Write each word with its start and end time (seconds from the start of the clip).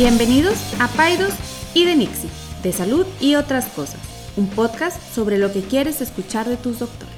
Bienvenidos 0.00 0.54
a 0.80 0.86
Paidos 0.96 1.34
y 1.74 1.84
de 1.84 1.96
Nixie, 1.96 2.30
de 2.62 2.70
salud 2.70 3.04
y 3.20 3.34
otras 3.34 3.66
cosas, 3.70 4.00
un 4.36 4.48
podcast 4.48 5.02
sobre 5.12 5.38
lo 5.38 5.52
que 5.52 5.60
quieres 5.60 6.00
escuchar 6.00 6.46
de 6.46 6.56
tus 6.56 6.78
doctores. 6.78 7.16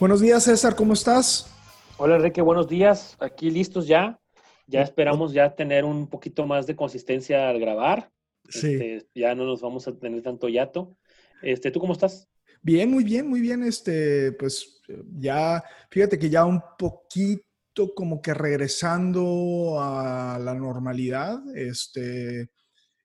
Buenos 0.00 0.20
días, 0.20 0.42
César, 0.42 0.74
¿cómo 0.74 0.94
estás? 0.94 1.48
Hola, 1.96 2.16
Enrique, 2.16 2.42
buenos 2.42 2.66
días. 2.66 3.16
Aquí 3.20 3.52
listos 3.52 3.86
ya. 3.86 4.18
Ya 4.66 4.82
esperamos 4.82 5.32
ya 5.32 5.54
tener 5.54 5.84
un 5.84 6.08
poquito 6.08 6.44
más 6.44 6.66
de 6.66 6.74
consistencia 6.74 7.48
al 7.48 7.60
grabar. 7.60 8.10
Sí. 8.48 8.72
Este, 8.72 9.06
ya 9.14 9.36
no 9.36 9.44
nos 9.44 9.60
vamos 9.60 9.86
a 9.86 9.96
tener 9.96 10.20
tanto 10.22 10.48
yato. 10.48 10.96
Este, 11.40 11.70
¿Tú 11.70 11.78
cómo 11.78 11.92
estás? 11.92 12.28
Bien, 12.62 12.90
muy 12.90 13.04
bien, 13.04 13.28
muy 13.28 13.40
bien. 13.40 13.62
Este, 13.62 14.32
pues 14.32 14.82
ya, 15.16 15.62
fíjate 15.88 16.18
que 16.18 16.30
ya 16.30 16.44
un 16.44 16.60
poquito 16.76 17.47
como 17.94 18.20
que 18.20 18.34
regresando 18.34 19.80
a 19.80 20.38
la 20.38 20.54
normalidad. 20.54 21.40
Este, 21.56 22.50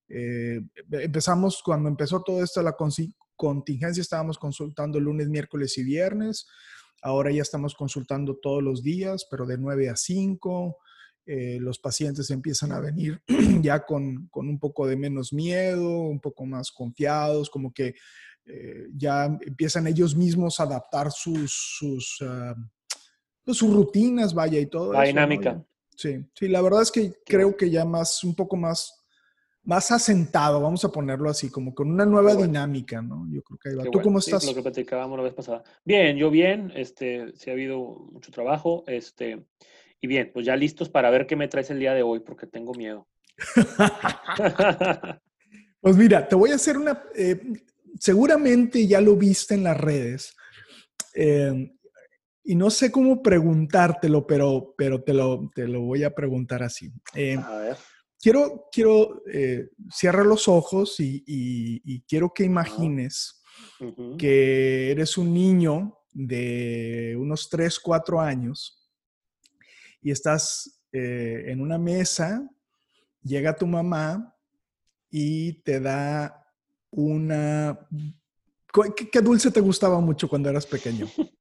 eh, 0.09 0.61
empezamos, 0.91 1.61
cuando 1.63 1.89
empezó 1.89 2.21
todo 2.21 2.43
esto, 2.43 2.61
la 2.61 2.75
contingencia, 3.35 4.01
estábamos 4.01 4.37
consultando 4.37 4.99
lunes, 4.99 5.29
miércoles 5.29 5.77
y 5.77 5.83
viernes. 5.83 6.47
Ahora 7.01 7.31
ya 7.31 7.41
estamos 7.41 7.75
consultando 7.75 8.37
todos 8.41 8.63
los 8.63 8.81
días, 8.81 9.27
pero 9.29 9.45
de 9.45 9.57
9 9.57 9.89
a 9.89 9.95
5. 9.95 10.77
Eh, 11.25 11.57
los 11.61 11.79
pacientes 11.79 12.29
empiezan 12.31 12.73
a 12.73 12.81
venir 12.81 13.21
ya 13.61 13.85
con, 13.85 14.27
con, 14.27 14.49
un 14.49 14.59
poco 14.59 14.87
de 14.87 14.97
menos 14.97 15.31
miedo, 15.31 15.89
un 15.89 16.19
poco 16.19 16.45
más 16.45 16.69
confiados, 16.71 17.49
como 17.49 17.73
que 17.73 17.95
eh, 18.45 18.87
ya 18.93 19.25
empiezan 19.25 19.87
ellos 19.87 20.15
mismos 20.15 20.59
a 20.59 20.63
adaptar 20.63 21.11
sus, 21.11 21.77
sus, 21.77 22.19
uh, 22.21 22.55
pues 23.43 23.57
sus 23.57 23.73
rutinas, 23.73 24.33
vaya, 24.33 24.59
y 24.59 24.65
todo. 24.67 24.93
La 24.93 25.03
eso, 25.03 25.07
dinámica. 25.07 25.53
¿no? 25.53 25.67
Sí, 25.95 26.25
sí, 26.33 26.47
la 26.47 26.61
verdad 26.61 26.81
es 26.81 26.91
que 26.91 27.13
creo 27.25 27.55
que 27.55 27.69
ya 27.69 27.85
más, 27.85 28.23
un 28.23 28.35
poco 28.35 28.55
más, 28.55 29.05
más 29.63 29.91
asentado, 29.91 30.59
vamos 30.59 30.83
a 30.83 30.89
ponerlo 30.91 31.29
así, 31.29 31.49
como 31.49 31.73
con 31.73 31.89
una 31.91 32.05
nueva 32.05 32.33
bueno. 32.33 32.47
dinámica, 32.47 33.01
¿no? 33.01 33.27
Yo 33.31 33.41
creo 33.43 33.59
que 33.59 33.69
ahí 33.69 33.75
va. 33.75 33.83
Qué 33.83 33.89
¿Tú 33.89 33.93
bueno. 33.99 34.03
cómo 34.03 34.21
Sí, 34.21 34.31
estás? 34.31 34.45
lo 34.45 34.55
que 34.55 34.61
platicábamos 34.61 35.17
la 35.17 35.23
vez 35.23 35.33
pasada. 35.33 35.63
Bien, 35.85 36.17
yo 36.17 36.29
bien. 36.31 36.71
Este, 36.75 37.31
sí 37.35 37.49
ha 37.49 37.53
habido 37.53 38.07
mucho 38.11 38.31
trabajo. 38.31 38.83
Este, 38.87 39.45
y 40.01 40.07
bien, 40.07 40.31
pues 40.33 40.45
ya 40.45 40.55
listos 40.55 40.89
para 40.89 41.09
ver 41.11 41.27
qué 41.27 41.35
me 41.35 41.47
traes 41.47 41.69
el 41.69 41.79
día 41.79 41.93
de 41.93 42.03
hoy, 42.03 42.19
porque 42.19 42.47
tengo 42.47 42.73
miedo. 42.73 43.07
Pues 45.83 45.97
mira, 45.97 46.25
te 46.25 46.35
voy 46.35 46.51
a 46.51 46.55
hacer 46.55 46.77
una, 46.77 47.03
eh, 47.13 47.41
seguramente 47.99 48.87
ya 48.87 49.01
lo 49.01 49.17
viste 49.17 49.53
en 49.53 49.63
las 49.65 49.77
redes, 49.77 50.33
eh, 51.13 51.73
y 52.43 52.55
no 52.55 52.69
sé 52.69 52.91
cómo 52.91 53.21
preguntártelo, 53.21 54.27
pero, 54.27 54.73
pero 54.77 55.01
te, 55.01 55.13
lo, 55.13 55.49
te 55.55 55.67
lo 55.67 55.81
voy 55.81 56.03
a 56.03 56.13
preguntar 56.13 56.61
así. 56.61 56.91
Eh, 57.13 57.37
a 57.37 57.57
ver. 57.57 57.77
quiero, 58.19 58.65
quiero 58.71 59.23
eh, 59.31 59.69
cierra 59.89 60.23
los 60.23 60.47
ojos 60.47 60.99
y, 60.99 61.23
y, 61.25 61.81
y 61.85 62.01
quiero 62.01 62.33
que 62.33 62.43
imagines 62.43 63.41
que 64.17 64.91
eres 64.91 65.17
un 65.17 65.33
niño 65.33 65.97
de 66.11 67.15
unos 67.17 67.49
3, 67.49 67.79
4 67.79 68.19
años 68.19 68.89
y 70.01 70.11
estás 70.11 70.81
eh, 70.91 71.45
en 71.47 71.61
una 71.61 71.77
mesa, 71.77 72.47
llega 73.21 73.55
tu 73.55 73.67
mamá 73.67 74.35
y 75.09 75.53
te 75.61 75.79
da 75.79 76.45
una... 76.91 77.87
¿Qué, 78.95 79.09
qué 79.09 79.21
dulce 79.21 79.51
te 79.51 79.61
gustaba 79.61 79.99
mucho 79.99 80.27
cuando 80.27 80.49
eras 80.49 80.65
pequeño? 80.65 81.07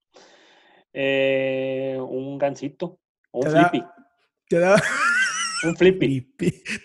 Eh, 0.93 1.97
un 2.01 2.39
gansito. 2.39 3.01
o 3.31 3.39
Un 3.41 3.45
Te 3.45 3.51
da- 3.51 3.69
flippy. 3.69 3.87
Te 4.49 4.59
da, 4.59 4.75
Un 5.65 5.77
flippy. 5.77 6.33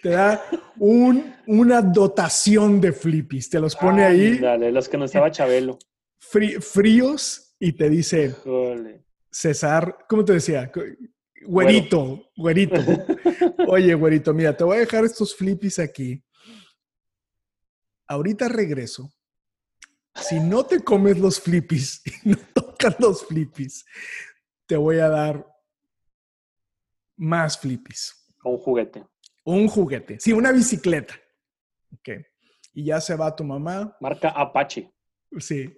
te 0.02 0.09
da 0.09 0.41
un- 0.78 1.35
una 1.47 1.81
dotación 1.81 2.79
de 2.79 2.94
flippies, 2.94 3.50
te 3.50 3.59
los 3.59 3.75
pone 3.75 4.03
ahí 4.06 4.38
Dale, 4.38 4.72
los 4.72 4.88
que 4.88 4.97
nos 4.97 5.09
estaba 5.09 5.31
Chabelo. 5.31 5.78
frí- 6.19 6.62
fríos 6.62 7.56
y 7.59 7.73
te 7.73 7.90
dice, 7.90 8.25
Híjole. 8.45 9.03
César, 9.31 10.06
¿cómo 10.07 10.24
te 10.24 10.34
decía? 10.34 10.72
Güerito, 11.45 12.29
güerito. 12.38 12.75
Oye, 13.68 13.94
güerito, 13.95 14.34
mira, 14.34 14.56
te 14.56 14.63
voy 14.63 14.78
a 14.78 14.79
dejar 14.81 15.06
estos 15.06 15.35
flippies 15.35 15.79
aquí. 15.79 16.24
Ahorita 18.07 18.47
regreso. 18.47 19.12
Si 20.16 20.39
no 20.39 20.66
te 20.66 20.79
comes 20.81 21.18
los 21.19 21.39
flippies 21.39 22.01
y 22.06 22.29
no 22.29 22.38
tocas 22.77 22.95
los 22.99 23.25
flippies, 23.25 23.85
te 24.65 24.77
voy 24.77 24.99
a 24.99 25.09
dar 25.09 25.45
más 27.15 27.59
flippies. 27.59 28.15
Un 28.43 28.57
juguete. 28.57 29.03
Un 29.43 29.67
juguete. 29.67 30.19
Sí, 30.19 30.33
una 30.33 30.51
bicicleta. 30.51 31.15
Ok. 31.93 32.09
Y 32.73 32.85
ya 32.85 33.01
se 33.01 33.15
va 33.15 33.35
tu 33.35 33.43
mamá. 33.43 33.97
Marca 33.99 34.29
Apache. 34.29 34.91
Sí. 35.39 35.77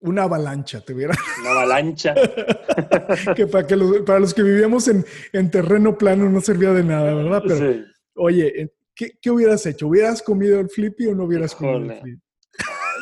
Una 0.00 0.22
avalancha, 0.22 0.80
te 0.80 0.94
hubiera. 0.94 1.14
Una 1.40 1.50
avalancha. 1.50 2.14
que 3.36 3.46
para, 3.46 3.66
que 3.66 3.76
los, 3.76 4.00
para 4.00 4.18
los 4.18 4.32
que 4.32 4.42
vivíamos 4.42 4.88
en, 4.88 5.04
en, 5.32 5.50
terreno 5.50 5.96
plano 5.96 6.28
no 6.28 6.40
servía 6.40 6.72
de 6.72 6.82
nada, 6.82 7.14
¿verdad? 7.14 7.42
Pero, 7.46 7.72
Sí. 7.72 7.84
oye, 8.14 8.72
¿qué, 8.94 9.18
¿qué, 9.20 9.30
hubieras 9.30 9.64
hecho? 9.66 9.86
¿Hubieras 9.86 10.22
comido 10.22 10.58
el 10.58 10.70
flippy 10.70 11.08
o 11.08 11.14
no 11.14 11.24
hubieras 11.24 11.54
comido 11.54 11.92
el 11.92 12.00
flippy? 12.00 12.22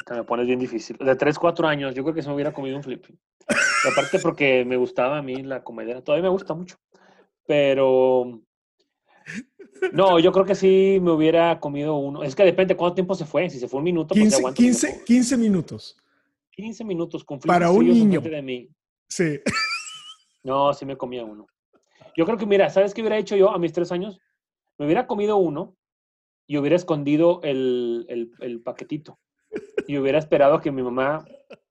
Te 0.08 0.14
me 0.14 0.24
pones 0.24 0.46
bien 0.46 0.58
difícil. 0.58 0.96
De 0.96 1.14
3, 1.16 1.38
4 1.38 1.68
años, 1.68 1.94
yo 1.94 2.02
creo 2.02 2.14
que 2.14 2.22
se 2.22 2.28
me 2.28 2.34
hubiera 2.34 2.52
comido 2.52 2.76
un 2.78 2.82
flippy. 2.82 3.12
Y 3.12 3.88
aparte 3.92 4.18
porque 4.20 4.64
me 4.64 4.78
gustaba 4.78 5.18
a 5.18 5.22
mí 5.22 5.42
la 5.42 5.62
comedia. 5.62 6.02
Todavía 6.02 6.22
me 6.22 6.30
gusta 6.30 6.54
mucho. 6.54 6.76
Pero... 7.46 8.40
No, 9.92 10.18
yo 10.18 10.32
creo 10.32 10.46
que 10.46 10.54
sí 10.54 10.98
me 11.02 11.10
hubiera 11.10 11.60
comido 11.60 11.96
uno. 11.96 12.22
Es 12.22 12.34
que 12.34 12.42
depende 12.42 12.74
cuánto 12.74 12.94
tiempo 12.94 13.14
se 13.14 13.26
fue. 13.26 13.50
Si 13.50 13.58
se 13.60 13.68
fue 13.68 13.78
un 13.78 13.84
minuto, 13.84 14.14
pues 14.14 14.20
15, 14.22 14.36
aguanto 14.38 14.56
15, 14.62 14.86
tiempo. 14.86 15.04
15 15.04 15.36
minutos. 15.36 15.96
15 16.52 16.84
minutos 16.84 17.24
con 17.24 17.38
Para 17.40 17.68
flippy 17.68 17.90
un 17.90 17.94
niño. 17.98 18.20
de 18.22 18.42
mí. 18.42 18.68
Sí. 19.08 19.40
No, 20.42 20.72
sí 20.72 20.86
me 20.86 20.96
comía 20.96 21.24
uno. 21.24 21.46
Yo 22.16 22.24
creo 22.24 22.38
que, 22.38 22.46
mira, 22.46 22.70
¿sabes 22.70 22.94
qué 22.94 23.02
hubiera 23.02 23.18
hecho 23.18 23.36
yo 23.36 23.50
a 23.50 23.58
mis 23.58 23.72
tres 23.72 23.92
años? 23.92 24.18
Me 24.78 24.86
hubiera 24.86 25.06
comido 25.06 25.36
uno 25.36 25.76
y 26.46 26.56
hubiera 26.56 26.76
escondido 26.76 27.40
el, 27.42 28.06
el, 28.08 28.30
el 28.40 28.62
paquetito. 28.62 29.18
Y 29.86 29.96
hubiera 29.96 30.18
esperado 30.18 30.60
que 30.60 30.70
mi 30.70 30.82
mamá 30.82 31.24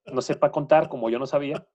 no 0.06 0.22
sepa 0.22 0.52
contar, 0.52 0.90
como 0.90 1.10
yo 1.10 1.20
no 1.20 1.28
sabía, 1.28 1.68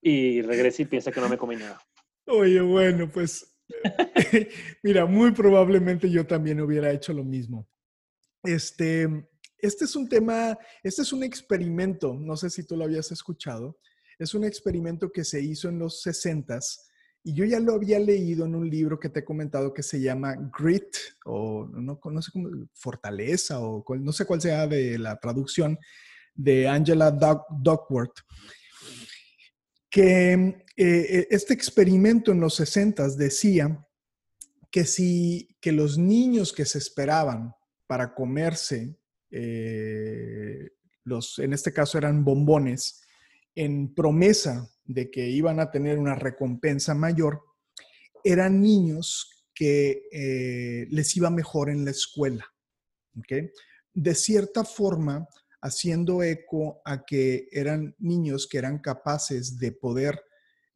y 0.00 0.42
regrese 0.42 0.82
y 0.82 0.86
piense 0.86 1.12
que 1.12 1.20
no 1.20 1.28
me 1.28 1.38
comí 1.38 1.56
nada. 1.56 1.80
Oye, 2.26 2.60
bueno, 2.60 3.10
pues 3.10 3.58
mira, 4.82 5.06
muy 5.06 5.32
probablemente 5.32 6.10
yo 6.10 6.26
también 6.26 6.60
hubiera 6.60 6.90
hecho 6.90 7.12
lo 7.12 7.24
mismo. 7.24 7.68
Este, 8.42 9.08
este 9.58 9.84
es 9.84 9.96
un 9.96 10.08
tema, 10.08 10.58
este 10.82 11.02
es 11.02 11.12
un 11.12 11.22
experimento, 11.22 12.14
no 12.14 12.36
sé 12.36 12.50
si 12.50 12.66
tú 12.66 12.76
lo 12.76 12.84
habías 12.84 13.10
escuchado, 13.10 13.78
es 14.18 14.34
un 14.34 14.44
experimento 14.44 15.10
que 15.10 15.24
se 15.24 15.40
hizo 15.40 15.68
en 15.68 15.78
los 15.78 16.04
60s 16.04 16.87
y 17.24 17.34
yo 17.34 17.44
ya 17.44 17.60
lo 17.60 17.74
había 17.74 17.98
leído 17.98 18.46
en 18.46 18.54
un 18.54 18.68
libro 18.70 18.98
que 18.98 19.08
te 19.08 19.20
he 19.20 19.24
comentado 19.24 19.74
que 19.74 19.82
se 19.82 20.00
llama 20.00 20.34
Grit 20.58 20.96
o 21.24 21.66
no, 21.72 22.00
no 22.02 22.22
sé 22.22 22.30
cómo, 22.32 22.48
Fortaleza 22.74 23.60
o 23.60 23.84
no 23.98 24.12
sé 24.12 24.24
cuál 24.24 24.40
sea 24.40 24.66
de 24.66 24.98
la 24.98 25.18
traducción 25.18 25.78
de 26.34 26.68
Angela 26.68 27.10
Duck- 27.10 27.46
Duckworth 27.62 28.18
que 29.90 30.64
eh, 30.76 31.26
este 31.30 31.54
experimento 31.54 32.32
en 32.32 32.40
los 32.40 32.54
60 32.56 33.08
decía 33.16 33.84
que 34.70 34.84
si 34.84 35.56
que 35.60 35.72
los 35.72 35.96
niños 35.98 36.52
que 36.52 36.64
se 36.64 36.78
esperaban 36.78 37.52
para 37.86 38.14
comerse 38.14 38.96
eh, 39.30 40.70
los, 41.04 41.38
en 41.38 41.52
este 41.54 41.72
caso 41.72 41.96
eran 41.96 42.22
bombones, 42.22 43.02
en 43.58 43.92
promesa 43.92 44.70
de 44.84 45.10
que 45.10 45.28
iban 45.28 45.58
a 45.58 45.72
tener 45.72 45.98
una 45.98 46.14
recompensa 46.14 46.94
mayor, 46.94 47.42
eran 48.22 48.62
niños 48.62 49.46
que 49.52 50.04
eh, 50.12 50.86
les 50.90 51.16
iba 51.16 51.28
mejor 51.28 51.68
en 51.68 51.84
la 51.84 51.90
escuela. 51.90 52.46
¿ok? 53.18 53.50
De 53.92 54.14
cierta 54.14 54.62
forma, 54.62 55.26
haciendo 55.60 56.22
eco 56.22 56.80
a 56.84 57.04
que 57.04 57.48
eran 57.50 57.96
niños 57.98 58.46
que 58.46 58.58
eran 58.58 58.78
capaces 58.78 59.58
de 59.58 59.72
poder, 59.72 60.22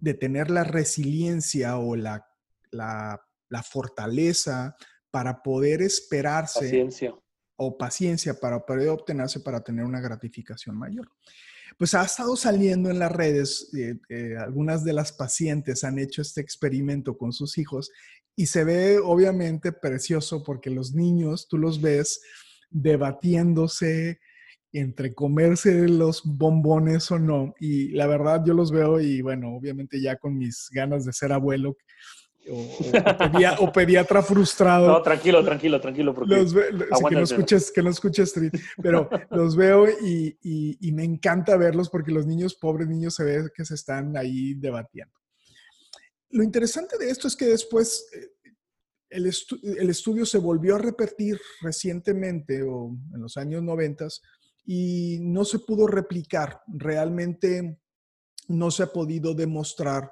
de 0.00 0.14
tener 0.14 0.50
la 0.50 0.64
resiliencia 0.64 1.78
o 1.78 1.94
la, 1.94 2.26
la, 2.72 3.22
la 3.48 3.62
fortaleza 3.62 4.74
para 5.12 5.40
poder 5.40 5.82
esperarse 5.82 6.62
Paciencia. 6.62 7.14
o 7.54 7.78
paciencia 7.78 8.34
para 8.34 8.66
poder 8.66 8.88
obtenerse 8.88 9.38
para 9.38 9.62
tener 9.62 9.84
una 9.84 10.00
gratificación 10.00 10.76
mayor. 10.76 11.08
Pues 11.78 11.94
ha 11.94 12.04
estado 12.04 12.36
saliendo 12.36 12.90
en 12.90 12.98
las 12.98 13.12
redes, 13.12 13.70
eh, 13.76 13.98
eh, 14.08 14.36
algunas 14.38 14.84
de 14.84 14.92
las 14.92 15.12
pacientes 15.12 15.84
han 15.84 15.98
hecho 15.98 16.22
este 16.22 16.40
experimento 16.40 17.16
con 17.16 17.32
sus 17.32 17.58
hijos 17.58 17.90
y 18.36 18.46
se 18.46 18.64
ve 18.64 18.98
obviamente 18.98 19.72
precioso 19.72 20.42
porque 20.42 20.70
los 20.70 20.94
niños, 20.94 21.48
tú 21.48 21.58
los 21.58 21.80
ves 21.80 22.20
debatiéndose 22.70 24.20
entre 24.72 25.14
comerse 25.14 25.86
los 25.88 26.22
bombones 26.24 27.10
o 27.10 27.18
no. 27.18 27.54
Y 27.60 27.88
la 27.88 28.06
verdad 28.06 28.42
yo 28.44 28.54
los 28.54 28.70
veo 28.70 29.00
y 29.00 29.20
bueno, 29.20 29.54
obviamente 29.54 30.00
ya 30.00 30.16
con 30.16 30.38
mis 30.38 30.68
ganas 30.72 31.04
de 31.04 31.12
ser 31.12 31.32
abuelo, 31.32 31.76
o, 32.50 33.72
pediatra 33.72 34.22
frustrado. 34.22 34.88
No, 34.88 35.02
tranquilo, 35.02 35.44
tranquilo, 35.44 35.80
tranquilo. 35.80 36.14
Porque 36.14 36.36
los 36.36 36.52
que, 36.52 37.14
no 37.14 37.22
escuches, 37.22 37.70
que 37.70 37.82
no 37.82 37.90
escuches, 37.90 38.34
pero 38.82 39.08
los 39.30 39.56
veo 39.56 39.88
y, 39.88 40.36
y, 40.80 40.92
me 40.92 41.04
encanta 41.04 41.56
verlos 41.56 41.88
porque 41.88 42.12
los 42.12 42.26
niños, 42.26 42.54
pobres 42.54 42.88
niños, 42.88 43.14
se 43.14 43.24
ve 43.24 43.50
que 43.54 43.64
se 43.64 43.74
están 43.74 44.16
ahí 44.16 44.54
debatiendo. 44.54 45.14
Lo 46.30 46.42
interesante 46.42 46.98
de 46.98 47.10
esto 47.10 47.28
es 47.28 47.36
que 47.36 47.44
después 47.46 48.06
eh, 48.14 48.50
el, 49.10 49.30
el 49.78 49.90
estudio 49.90 50.24
se 50.24 50.38
volvió 50.38 50.76
a 50.76 50.78
repetir 50.78 51.38
recientemente 51.60 52.62
o 52.62 52.96
en 53.14 53.20
los 53.20 53.36
años 53.36 53.62
noventas 53.62 54.22
y 54.64 55.18
no 55.20 55.44
se 55.44 55.58
pudo 55.58 55.86
replicar. 55.86 56.62
Realmente 56.66 57.78
no 58.48 58.70
se 58.70 58.82
ha 58.82 58.86
podido 58.86 59.34
demostrar 59.34 60.10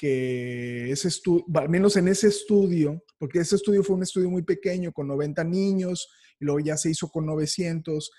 que 0.00 0.90
ese 0.90 1.08
estudio, 1.08 1.44
al 1.56 1.68
menos 1.68 1.94
en 1.96 2.08
ese 2.08 2.28
estudio, 2.28 3.04
porque 3.18 3.40
ese 3.40 3.56
estudio 3.56 3.84
fue 3.84 3.96
un 3.96 4.02
estudio 4.02 4.30
muy 4.30 4.40
pequeño, 4.40 4.92
con 4.94 5.06
90 5.06 5.44
niños, 5.44 6.08
y 6.40 6.46
luego 6.46 6.60
ya 6.60 6.78
se 6.78 6.88
hizo 6.88 7.10
con 7.10 7.26
900, 7.26 8.10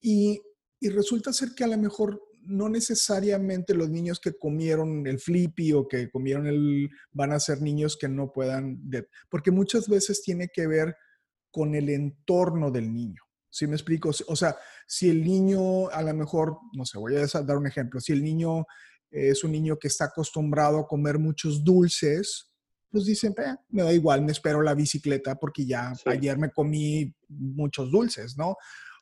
y, 0.00 0.42
y 0.80 0.88
resulta 0.88 1.32
ser 1.32 1.50
que 1.54 1.62
a 1.62 1.68
lo 1.68 1.78
mejor 1.78 2.20
no 2.42 2.68
necesariamente 2.68 3.74
los 3.74 3.90
niños 3.90 4.18
que 4.18 4.36
comieron 4.36 5.06
el 5.06 5.20
flippy 5.20 5.72
o 5.72 5.86
que 5.86 6.10
comieron 6.10 6.48
el 6.48 6.90
van 7.12 7.30
a 7.30 7.38
ser 7.38 7.62
niños 7.62 7.96
que 7.96 8.08
no 8.08 8.32
puedan, 8.32 8.82
porque 9.30 9.52
muchas 9.52 9.88
veces 9.88 10.22
tiene 10.22 10.48
que 10.52 10.66
ver 10.66 10.96
con 11.52 11.76
el 11.76 11.90
entorno 11.90 12.72
del 12.72 12.92
niño. 12.92 13.22
¿Sí 13.50 13.68
me 13.68 13.76
explico? 13.76 14.10
O 14.26 14.34
sea, 14.34 14.56
si 14.84 15.10
el 15.10 15.22
niño 15.22 15.90
a 15.90 16.02
lo 16.02 16.12
mejor, 16.12 16.58
no 16.72 16.84
sé, 16.84 16.98
voy 16.98 17.14
a 17.14 17.24
dar 17.24 17.56
un 17.56 17.68
ejemplo, 17.68 18.00
si 18.00 18.12
el 18.12 18.24
niño 18.24 18.66
es 19.10 19.44
un 19.44 19.52
niño 19.52 19.78
que 19.78 19.88
está 19.88 20.06
acostumbrado 20.06 20.78
a 20.78 20.86
comer 20.86 21.18
muchos 21.18 21.64
dulces, 21.64 22.50
pues 22.90 23.04
dicen, 23.04 23.34
eh, 23.38 23.56
me 23.68 23.82
da 23.82 23.92
igual, 23.92 24.22
me 24.22 24.32
espero 24.32 24.62
la 24.62 24.74
bicicleta 24.74 25.36
porque 25.36 25.66
ya 25.66 25.92
ayer 26.06 26.38
me 26.38 26.50
comí 26.50 27.12
muchos 27.28 27.90
dulces, 27.90 28.36
¿no? 28.36 28.56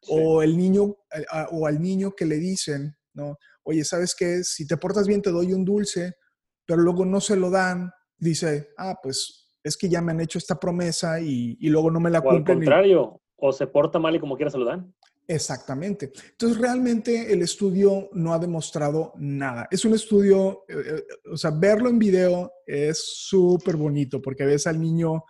O 0.09 0.43
el 0.43 0.57
niño, 0.57 0.97
eh, 1.13 1.25
o 1.51 1.67
al 1.67 1.81
niño 1.81 2.13
que 2.13 2.27
le 2.27 2.37
dicen, 2.37 2.97
¿no? 3.15 3.39
Oye, 3.63 3.85
¿sabes 3.85 4.15
qué? 4.15 4.45
Si 4.45 4.67
te 4.67 4.77
portas 4.77 5.07
bien 5.07 5.23
te 5.23 5.31
doy 5.31 5.53
un 5.53 5.65
dulce, 5.65 6.17
pero 6.65 6.83
luego 6.83 7.05
no 7.05 7.21
se 7.21 7.37
lo 7.37 7.51
dan, 7.51 7.91
dice, 8.17 8.71
ah, 8.77 8.97
pues 9.03 9.49
es 9.63 9.77
que 9.77 9.89
ya 9.89 10.01
me 10.01 10.13
han 10.13 10.21
hecho 10.21 10.39
esta 10.39 10.59
promesa 10.59 11.21
y, 11.21 11.57
luego 11.69 11.91
no 11.91 12.01
me 12.01 12.11
la 12.11 12.21
cumplen. 12.21 12.41
Al 12.41 12.65
contrario, 12.65 13.21
o 13.37 13.53
se 13.53 13.67
porta 13.67 13.99
mal 13.99 14.15
y 14.15 14.21
como 14.21 14.37
quiera 14.37 14.51
se 14.51 14.59
lo 14.59 14.65
dan. 14.65 14.95
Exactamente. 15.31 16.11
Entonces, 16.31 16.59
realmente 16.59 17.31
el 17.31 17.43
estudio 17.43 18.09
no 18.13 18.33
ha 18.33 18.39
demostrado 18.39 19.13
nada. 19.19 19.69
Es 19.71 19.85
un 19.85 19.95
estudio, 19.95 20.65
eh, 20.69 20.75
eh, 20.87 21.03
o 21.31 21.37
sea, 21.37 21.51
verlo 21.51 21.91
en 21.91 21.99
video 21.99 22.51
es 22.67 22.99
súper 23.29 23.77
bonito 23.77 24.23
porque 24.23 24.47
ves 24.47 24.67
al 24.67 24.81
niño 24.81 25.25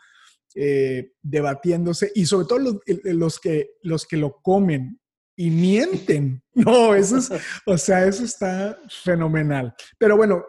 eh, 0.54 1.14
debatiéndose 1.20 2.12
y 2.14 2.26
sobre 2.26 2.46
todo 2.46 2.58
los, 2.60 2.76
los, 3.02 3.40
que, 3.40 3.70
los 3.82 4.06
que 4.06 4.16
lo 4.16 4.40
comen 4.40 5.00
y 5.36 5.50
mienten. 5.50 6.42
No, 6.54 6.94
eso 6.94 7.18
es, 7.18 7.30
o 7.66 7.78
sea, 7.78 8.04
eso 8.04 8.24
está 8.24 8.80
fenomenal. 9.02 9.74
Pero 9.96 10.16
bueno, 10.16 10.44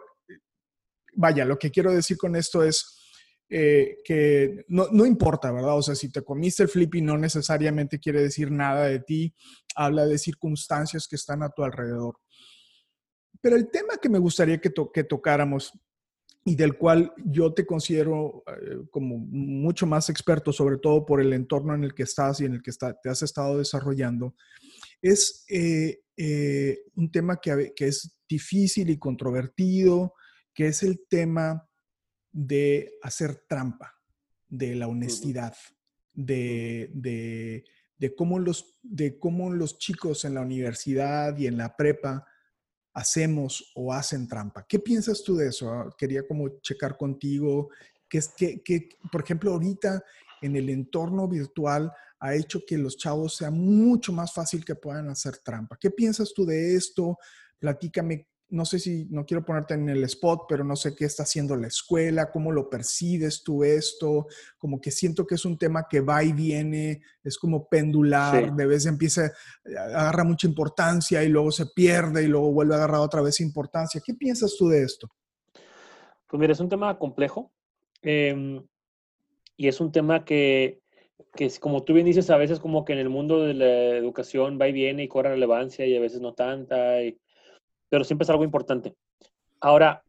vaya, 1.14 1.44
lo 1.44 1.58
que 1.58 1.70
quiero 1.70 1.92
decir 1.92 2.16
con 2.16 2.34
esto 2.34 2.64
es, 2.64 2.99
eh, 3.52 3.98
que 4.04 4.64
no, 4.68 4.86
no, 4.92 5.04
importa, 5.04 5.50
¿verdad? 5.50 5.76
O 5.76 5.82
sea, 5.82 5.96
si 5.96 6.08
te 6.08 6.22
comiste 6.22 6.62
el 6.62 6.68
flippy 6.68 7.02
no 7.02 7.18
necesariamente 7.18 7.98
quiere 7.98 8.22
decir 8.22 8.52
nada 8.52 8.84
de 8.84 9.00
ti, 9.00 9.34
habla 9.74 10.06
de 10.06 10.18
circunstancias 10.18 11.08
que 11.08 11.16
están 11.16 11.42
a 11.42 11.50
tu 11.50 11.64
alrededor. 11.64 12.20
Pero 13.40 13.56
el 13.56 13.68
tema 13.68 13.96
que 14.00 14.08
me 14.08 14.20
gustaría 14.20 14.60
que, 14.60 14.72
que 14.94 15.02
tocáramos 15.02 15.72
y 16.44 16.54
del 16.54 16.78
cual 16.78 17.12
yo 17.24 17.52
te 17.52 17.66
considero 17.66 18.44
eh, 18.46 18.84
como 18.92 19.18
mucho 19.18 19.84
más 19.84 20.08
experto, 20.10 20.52
sobre 20.52 20.78
todo 20.78 21.04
por 21.04 21.20
el 21.20 21.32
entorno 21.32 21.74
en 21.74 21.82
el 21.82 21.92
que 21.92 22.04
estás 22.04 22.40
y 22.40 22.44
en 22.44 22.54
el 22.54 22.62
que 22.62 22.70
está, 22.70 23.00
te 23.00 23.08
has 23.08 23.22
estado 23.22 23.58
desarrollando, 23.58 24.36
es 25.02 25.44
eh, 25.48 25.98
un 26.94 27.10
tema 27.10 27.40
que, 27.40 27.72
que 27.74 27.88
es 27.88 28.16
difícil 28.28 28.90
y 28.90 28.98
controvertido, 28.98 30.14
que 30.54 30.68
es 30.68 30.84
el 30.84 31.00
tema 31.08 31.66
de 32.32 32.98
hacer 33.02 33.44
trampa, 33.48 33.94
de 34.48 34.74
la 34.74 34.88
honestidad, 34.88 35.54
de, 36.12 36.90
de, 37.98 38.14
cómo 38.14 38.38
los, 38.38 38.78
de 38.82 39.18
cómo 39.18 39.50
los 39.50 39.78
chicos 39.78 40.24
en 40.24 40.34
la 40.34 40.42
universidad 40.42 41.36
y 41.36 41.46
en 41.46 41.56
la 41.56 41.76
prepa 41.76 42.26
hacemos 42.92 43.72
o 43.74 43.92
hacen 43.92 44.26
trampa. 44.26 44.66
¿Qué 44.68 44.78
piensas 44.78 45.22
tú 45.22 45.36
de 45.36 45.48
eso? 45.48 45.70
Ah, 45.70 45.94
quería 45.96 46.26
como 46.26 46.60
checar 46.60 46.96
contigo, 46.96 47.70
que 48.08 48.18
es 48.18 48.28
que, 48.36 48.62
que, 48.62 48.88
por 49.10 49.22
ejemplo, 49.22 49.52
ahorita 49.52 50.02
en 50.42 50.56
el 50.56 50.70
entorno 50.70 51.28
virtual 51.28 51.92
ha 52.18 52.34
hecho 52.34 52.60
que 52.66 52.76
los 52.76 52.96
chavos 52.96 53.36
sea 53.36 53.50
mucho 53.50 54.12
más 54.12 54.32
fácil 54.32 54.64
que 54.64 54.74
puedan 54.74 55.08
hacer 55.08 55.38
trampa. 55.38 55.78
¿Qué 55.80 55.90
piensas 55.90 56.32
tú 56.34 56.44
de 56.44 56.74
esto? 56.74 57.18
Platícame 57.58 58.28
no 58.50 58.64
sé 58.64 58.78
si, 58.78 59.06
no 59.10 59.24
quiero 59.24 59.44
ponerte 59.44 59.74
en 59.74 59.88
el 59.88 60.02
spot, 60.04 60.44
pero 60.48 60.64
no 60.64 60.76
sé 60.76 60.94
qué 60.94 61.04
está 61.04 61.22
haciendo 61.22 61.56
la 61.56 61.68
escuela, 61.68 62.30
cómo 62.30 62.52
lo 62.52 62.68
percibes 62.68 63.42
tú 63.42 63.62
esto, 63.64 64.26
como 64.58 64.80
que 64.80 64.90
siento 64.90 65.26
que 65.26 65.36
es 65.36 65.44
un 65.44 65.56
tema 65.56 65.86
que 65.88 66.00
va 66.00 66.22
y 66.24 66.32
viene, 66.32 67.00
es 67.22 67.38
como 67.38 67.68
pendular, 67.68 68.54
de 68.54 68.66
vez 68.66 68.86
empieza, 68.86 69.26
eh, 69.26 69.76
agarra 69.76 70.24
mucha 70.24 70.46
importancia 70.46 71.22
y 71.22 71.28
luego 71.28 71.52
se 71.52 71.66
pierde 71.66 72.24
y 72.24 72.26
luego 72.26 72.52
vuelve 72.52 72.74
a 72.74 72.78
agarrar 72.78 73.00
otra 73.00 73.22
vez 73.22 73.40
importancia. 73.40 74.02
¿Qué 74.04 74.14
piensas 74.14 74.56
tú 74.58 74.68
de 74.68 74.82
esto? 74.82 75.08
Pues 76.26 76.40
mira, 76.40 76.52
es 76.52 76.60
un 76.60 76.68
tema 76.68 76.98
complejo 76.98 77.52
em, 78.02 78.64
y 79.56 79.68
es 79.68 79.80
un 79.80 79.92
tema 79.92 80.24
que, 80.24 80.80
que, 81.34 81.50
como 81.60 81.84
tú 81.84 81.94
bien 81.94 82.06
dices, 82.06 82.30
a 82.30 82.36
veces 82.36 82.58
como 82.58 82.84
que 82.84 82.92
en 82.92 82.98
el 82.98 83.08
mundo 83.08 83.44
de 83.44 83.54
la 83.54 83.96
educación 83.96 84.58
va 84.60 84.68
y 84.68 84.72
viene 84.72 85.04
y 85.04 85.08
cobra 85.08 85.30
relevancia 85.30 85.86
y 85.86 85.96
a 85.96 86.00
veces 86.00 86.20
no 86.20 86.34
tanta. 86.34 87.02
Y, 87.02 87.18
pero 87.90 88.04
siempre 88.04 88.22
es 88.22 88.30
algo 88.30 88.44
importante. 88.44 88.94
Ahora, 89.60 90.02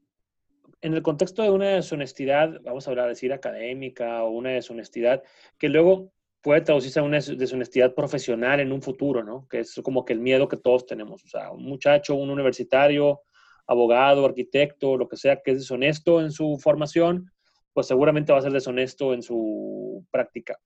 en 0.79 0.93
el 0.93 1.01
contexto 1.01 1.43
de 1.43 1.49
una 1.49 1.69
deshonestidad, 1.69 2.61
vamos 2.63 2.87
a 2.87 2.91
hablar, 2.91 3.09
decir 3.09 3.33
académica 3.33 4.23
o 4.23 4.29
una 4.29 4.51
deshonestidad, 4.51 5.21
que 5.57 5.67
luego 5.67 6.13
puede 6.41 6.61
traducirse 6.61 6.99
a 6.99 7.03
una 7.03 7.19
deshonestidad 7.19 7.93
profesional 7.93 8.59
en 8.59 8.71
un 8.71 8.81
futuro, 8.81 9.23
¿no? 9.23 9.47
Que 9.47 9.59
es 9.59 9.79
como 9.83 10.05
que 10.05 10.13
el 10.13 10.19
miedo 10.19 10.47
que 10.47 10.57
todos 10.57 10.85
tenemos. 10.85 11.23
O 11.23 11.27
sea, 11.27 11.51
un 11.51 11.63
muchacho, 11.63 12.15
un 12.15 12.29
universitario, 12.29 13.21
abogado, 13.67 14.25
arquitecto, 14.25 14.97
lo 14.97 15.07
que 15.07 15.17
sea, 15.17 15.41
que 15.41 15.51
es 15.51 15.59
deshonesto 15.59 16.21
en 16.21 16.31
su 16.31 16.57
formación, 16.57 17.31
pues 17.73 17.87
seguramente 17.87 18.33
va 18.33 18.39
a 18.39 18.41
ser 18.41 18.51
deshonesto 18.51 19.13
en 19.13 19.21
su 19.21 20.05
práctica. 20.09 20.57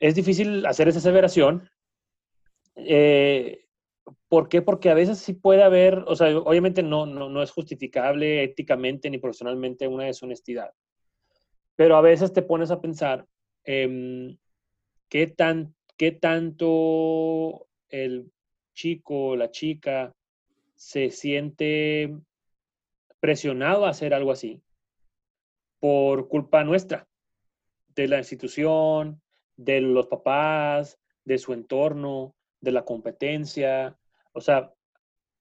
Es 0.00 0.14
difícil 0.14 0.64
hacer 0.66 0.88
esa 0.88 0.98
aseveración. 0.98 1.68
Eh, 2.74 3.61
¿Por 4.32 4.48
qué? 4.48 4.62
Porque 4.62 4.88
a 4.88 4.94
veces 4.94 5.18
sí 5.18 5.34
puede 5.34 5.62
haber, 5.62 6.04
o 6.06 6.16
sea, 6.16 6.34
obviamente 6.38 6.82
no, 6.82 7.04
no, 7.04 7.42
es 7.42 7.50
justificable 7.50 8.42
éticamente 8.42 9.10
ni 9.10 9.18
profesionalmente 9.18 9.86
una 9.86 10.04
deshonestidad, 10.04 10.72
pero 11.76 11.96
a 11.96 12.00
veces 12.00 12.32
te 12.32 12.40
pones 12.40 12.70
a 12.70 12.80
pensar 12.80 13.26
em, 13.64 14.38
qué, 15.10 15.26
tan, 15.26 15.74
qué 15.98 16.12
tanto 16.12 17.68
el 17.90 18.32
chico 18.72 19.26
o 19.26 19.36
la 19.36 19.50
chica 19.50 20.14
se 20.76 21.10
siente 21.10 22.16
presionado 23.20 23.84
a 23.84 23.90
hacer 23.90 24.14
algo 24.14 24.32
así 24.32 24.62
por 25.78 26.28
culpa 26.28 26.64
nuestra, 26.64 27.06
de 27.94 28.08
la 28.08 28.16
institución, 28.16 29.20
de 29.58 29.82
los 29.82 30.06
papás, 30.06 30.98
de 31.22 31.36
su 31.36 31.52
entorno, 31.52 32.34
de 32.62 32.72
la 32.72 32.86
competencia, 32.86 33.98
o 34.32 34.40
sea, 34.40 34.72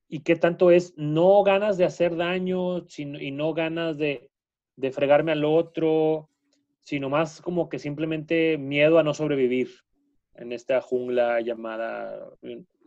¿y 0.08 0.22
qué 0.22 0.36
tanto 0.36 0.72
es 0.72 0.94
no 0.98 1.44
ganas 1.44 1.78
de 1.78 1.86
hacer 1.86 2.16
daño 2.16 2.88
sino, 2.88 3.20
y 3.20 3.32
no 3.32 3.54
ganas 3.54 3.98
de, 3.98 4.30
de 4.76 4.92
fregarme 4.92 5.32
al 5.32 5.46
otro, 5.46 6.30
sino 6.84 7.10
más 7.10 7.42
como 7.42 7.70
que 7.70 7.80
simplemente 7.80 8.58
miedo 8.58 9.00
a 9.00 9.04
no 9.04 9.14
sobrevivir 9.14 9.70
en 10.36 10.52
esta 10.52 10.82
jungla 10.82 11.42
llamada 11.42 12.30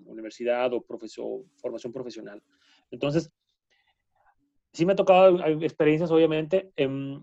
universidad 0.04 0.72
o 0.72 0.82
profesor, 0.82 1.44
formación 1.56 1.92
profesional. 1.92 2.42
Entonces, 2.90 3.32
sí 4.72 4.84
me 4.84 4.92
ha 4.92 4.96
tocado 4.96 5.38
experiencias, 5.62 6.10
obviamente. 6.10 6.72
Em, 6.76 7.22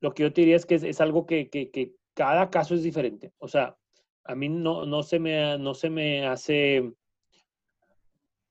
lo 0.00 0.12
que 0.12 0.24
yo 0.24 0.32
te 0.32 0.42
diría 0.42 0.56
es 0.56 0.66
que 0.66 0.74
es, 0.74 1.00
algo 1.00 1.26
que, 1.26 1.48
que, 1.48 1.70
que, 1.70 1.94
cada 2.14 2.50
caso 2.50 2.74
es 2.74 2.82
diferente. 2.82 3.32
O 3.38 3.48
sea, 3.48 3.76
a 4.24 4.34
mí 4.34 4.48
no, 4.48 4.86
no, 4.86 5.02
se, 5.02 5.18
me, 5.18 5.58
no 5.58 5.74
se 5.74 5.90
me 5.90 6.26
hace 6.26 6.92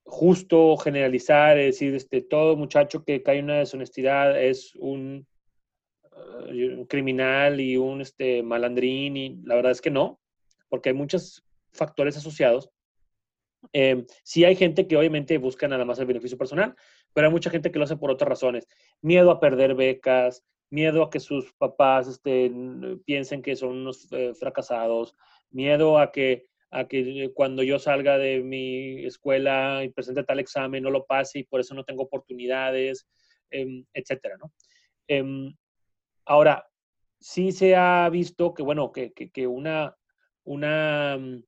justo 0.06 0.78
generalizar, 0.78 1.58
es 1.58 1.76
decir, 1.76 1.96
este, 1.96 2.22
todo 2.22 2.56
muchacho 2.56 3.04
que 3.04 3.24
cae 3.24 3.40
en 3.40 3.46
una 3.46 3.60
deshonestidad 3.60 4.42
es 4.42 4.76
un, 4.76 5.28
uh, 6.12 6.86
criminal 6.88 7.60
y 7.60 7.76
un 7.76 8.02
este, 8.02 8.44
malandrín, 8.44 9.18
y 9.18 9.42
la 9.44 9.56
verdad 9.56 9.72
es 9.72 9.82
que 9.82 9.92
no, 9.92 10.20
porque 10.70 10.90
hay 10.90 10.96
muchos 10.96 11.44
factores 11.74 12.16
asociados. 12.18 12.70
Eh, 13.74 14.06
sí 14.24 14.46
hay 14.46 14.56
gente 14.56 14.88
que 14.88 14.96
obviamente 14.96 15.40
busca 15.40 15.68
nada 15.68 15.86
más 15.86 15.98
el 15.98 16.06
beneficio 16.06 16.38
personal, 16.38 16.76
pero 17.14 17.28
hay 17.28 17.34
mucha 17.34 17.50
gente 17.50 17.72
que 17.72 17.80
lo 17.80 17.86
hace 17.86 17.98
por 17.98 18.12
otras 18.12 18.30
razones. 18.30 18.68
Miedo 19.02 19.32
a 19.32 19.40
perder 19.40 19.74
becas, 19.74 20.46
miedo 20.70 21.02
a 21.04 21.10
que 21.10 21.20
sus 21.20 21.52
papás 21.54 22.08
este, 22.08 22.52
piensen 23.06 23.42
que 23.42 23.56
son 23.56 23.70
unos 23.70 24.08
eh, 24.12 24.34
fracasados, 24.36 25.16
miedo 25.50 25.98
a 25.98 26.12
que, 26.12 26.46
a 26.76 26.88
que 26.88 27.32
cuando 27.34 27.64
yo 27.64 27.80
salga 27.80 28.18
de 28.18 28.44
mi 28.44 29.06
escuela 29.06 29.84
y 29.84 29.90
presente 29.90 30.24
tal 30.24 30.40
examen 30.40 30.84
no 30.84 30.92
lo 30.92 31.06
pase 31.06 31.40
y 31.40 31.44
por 31.44 31.62
eso 31.62 31.74
no 31.74 31.86
tengo 31.86 32.04
oportunidades, 32.04 33.08
em, 33.50 33.86
etcétera, 33.94 34.36
¿no? 34.38 34.52
Em, 35.08 35.56
ahora, 36.26 36.68
sí 37.20 37.54
se 37.54 37.76
ha 37.76 38.10
visto 38.10 38.54
que, 38.54 38.62
bueno, 38.62 38.92
que, 38.92 39.14
que 39.14 39.48
una, 39.48 39.96
una, 40.44 41.18
mm, 41.18 41.44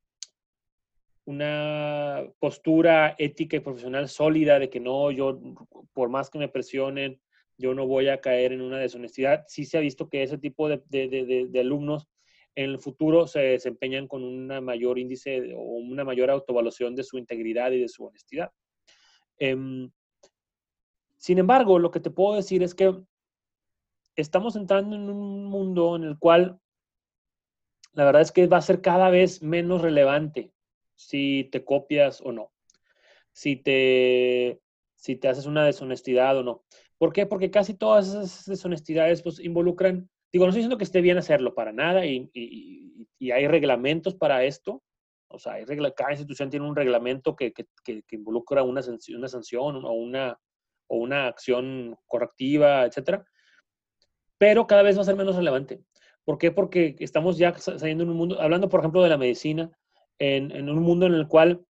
una 1.26 2.24
postura 2.40 3.16
ética 3.18 3.58
y 3.58 3.60
profesional 3.60 4.08
sólida 4.08 4.60
de 4.60 4.70
que 4.70 4.80
no, 4.80 5.12
yo, 5.12 5.40
por 5.94 6.08
más 6.08 6.30
que 6.30 6.40
me 6.40 6.48
presionen, 6.48 7.20
yo 7.58 7.74
no 7.74 7.86
voy 7.86 8.08
a 8.08 8.22
caer 8.22 8.54
en 8.54 8.62
una 8.62 8.78
deshonestidad. 8.78 9.44
Sí 9.48 9.66
se 9.66 9.78
ha 9.78 9.82
visto 9.82 10.08
que 10.08 10.24
ese 10.24 10.38
tipo 10.38 10.70
de, 10.70 10.82
de, 10.88 11.48
de, 11.50 11.60
alumnos 11.60 12.08
en 12.58 12.72
el 12.72 12.80
futuro 12.80 13.28
se 13.28 13.40
desempeñan 13.40 14.08
con 14.08 14.24
un 14.24 14.48
mayor 14.64 14.98
índice 14.98 15.54
o 15.56 15.62
una 15.62 16.04
mayor 16.04 16.32
autoevaluación 16.32 16.96
de 16.96 17.04
su 17.04 17.20
integridad 17.20 17.72
y 17.72 17.82
de 17.82 17.88
su 17.88 18.04
honestidad. 18.04 18.52
Em, 19.38 19.92
sin 21.18 21.38
embargo, 21.38 21.78
lo 21.78 21.92
que 21.92 22.00
te 22.00 22.10
puedo 22.10 22.36
decir 22.36 22.64
es 22.64 22.74
que 22.74 22.96
estamos 24.16 24.56
entrando 24.56 24.96
en 24.96 25.08
un 25.08 25.46
mundo 25.46 25.96
en 25.96 26.04
el 26.04 26.18
cual 26.18 26.60
la 27.94 28.06
verdad 28.06 28.24
es 28.24 28.32
que 28.32 28.48
va 28.48 28.58
a 28.58 28.62
ser 28.62 28.82
cada 28.82 29.12
vez 29.12 29.44
menos 29.44 29.84
relevante 29.84 30.52
si 30.96 31.48
te 31.52 31.64
copias 31.64 32.22
o 32.22 32.32
no, 32.32 32.52
si 33.34 33.56
te, 33.56 34.60
si 34.96 35.16
te 35.16 35.28
haces 35.28 35.46
una 35.46 35.64
deshonestidad 35.64 36.36
o 36.40 36.44
no. 36.44 36.64
¿Por 36.98 37.14
qué? 37.14 37.28
Porque 37.28 37.52
casi 37.52 37.76
todas 37.76 38.08
esas 38.08 38.46
deshonestidades 38.46 39.22
pues, 39.22 39.40
involucran, 39.40 40.10
digo, 40.32 40.46
no 40.46 40.50
estoy 40.50 40.60
diciendo 40.60 40.78
que 40.78 40.84
esté 40.84 41.02
bien 41.02 41.18
hacerlo 41.18 41.54
para 41.54 41.72
nada 41.72 42.06
y, 42.06 42.30
y, 42.34 43.32
hay 43.32 43.48
reglamentos 43.48 44.16
para 44.16 44.44
esto, 44.44 44.84
o 45.30 45.40
sea, 45.40 45.54
hay 45.54 45.66
regla, 45.66 45.92
cada 45.92 46.12
institución 46.12 46.50
tiene 46.50 46.68
un 46.68 46.76
reglamento 46.76 47.36
que, 47.36 47.52
que, 47.52 48.04
involucra 48.12 48.64
una, 48.64 48.82
una 49.16 49.28
sanción 49.28 49.84
o 49.84 49.92
una, 49.92 50.40
o 50.88 50.98
una 50.98 51.28
acción 51.28 51.98
correctiva, 52.06 52.86
etcétera, 52.86 53.26
pero 54.38 54.68
cada 54.68 54.84
vez 54.84 54.98
va 54.98 55.02
a 55.02 55.06
ser 55.06 55.16
menos 55.16 55.36
relevante. 55.36 55.82
¿Por 56.24 56.38
qué? 56.38 56.52
Porque 56.52 56.96
estamos 57.00 57.38
ya 57.38 57.58
saliendo 57.58 58.04
en 58.04 58.10
un 58.12 58.18
mundo, 58.18 58.40
hablando 58.40 58.70
por 58.70 58.82
ejemplo 58.82 59.02
de 59.02 59.10
la 59.10 59.18
medicina, 59.18 59.72
en, 60.20 60.70
un 60.70 60.82
mundo 60.82 61.06
en 61.06 61.14
el 61.14 61.28
cual 61.28 61.66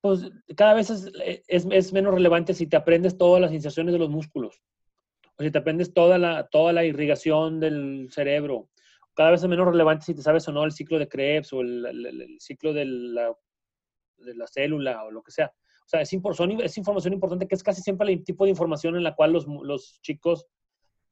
pues 0.00 0.30
cada 0.56 0.74
vez 0.74 0.90
eh, 0.90 1.42
es, 1.46 1.66
es, 1.70 1.92
menos 1.92 2.14
relevante 2.14 2.52
si 2.52 2.66
te 2.66 2.76
aprendes 2.76 3.16
todas 3.16 3.40
las 3.40 3.52
inserciones 3.52 3.92
de 3.92 3.98
los 3.98 4.10
músculos 4.10 4.60
o 5.36 5.42
si 5.42 5.50
te 5.50 5.58
aprendes 5.58 5.92
toda 5.92 6.18
la, 6.18 6.46
toda 6.48 6.72
la 6.72 6.84
irrigación 6.84 7.60
del 7.60 8.08
cerebro. 8.10 8.68
Cada 9.14 9.30
vez 9.30 9.42
es 9.42 9.48
menos 9.48 9.66
relevante 9.66 10.06
si 10.06 10.14
te 10.14 10.22
sabes 10.22 10.46
o 10.48 10.52
no 10.52 10.64
el 10.64 10.72
ciclo 10.72 10.98
de 10.98 11.08
Krebs 11.08 11.52
o 11.52 11.60
el, 11.60 12.36
ciclo 12.40 12.72
de 12.72 12.84
la, 12.84 13.34
de 14.18 14.34
la, 14.34 14.46
célula 14.46 15.04
o 15.04 15.10
lo 15.10 15.22
que 15.22 15.30
sea. 15.30 15.52
O 15.84 15.88
sea, 15.88 16.00
es, 16.00 16.12
es, 16.12 16.78
información 16.78 17.12
importante 17.12 17.46
que 17.46 17.54
es 17.54 17.62
casi 17.62 17.82
siempre 17.82 18.12
el 18.12 18.24
tipo 18.24 18.44
de 18.44 18.50
información 18.50 18.96
en 18.96 19.02
la 19.04 19.14
cual 19.14 19.32
los, 19.32 19.46
los 19.46 20.00
chicos 20.00 20.46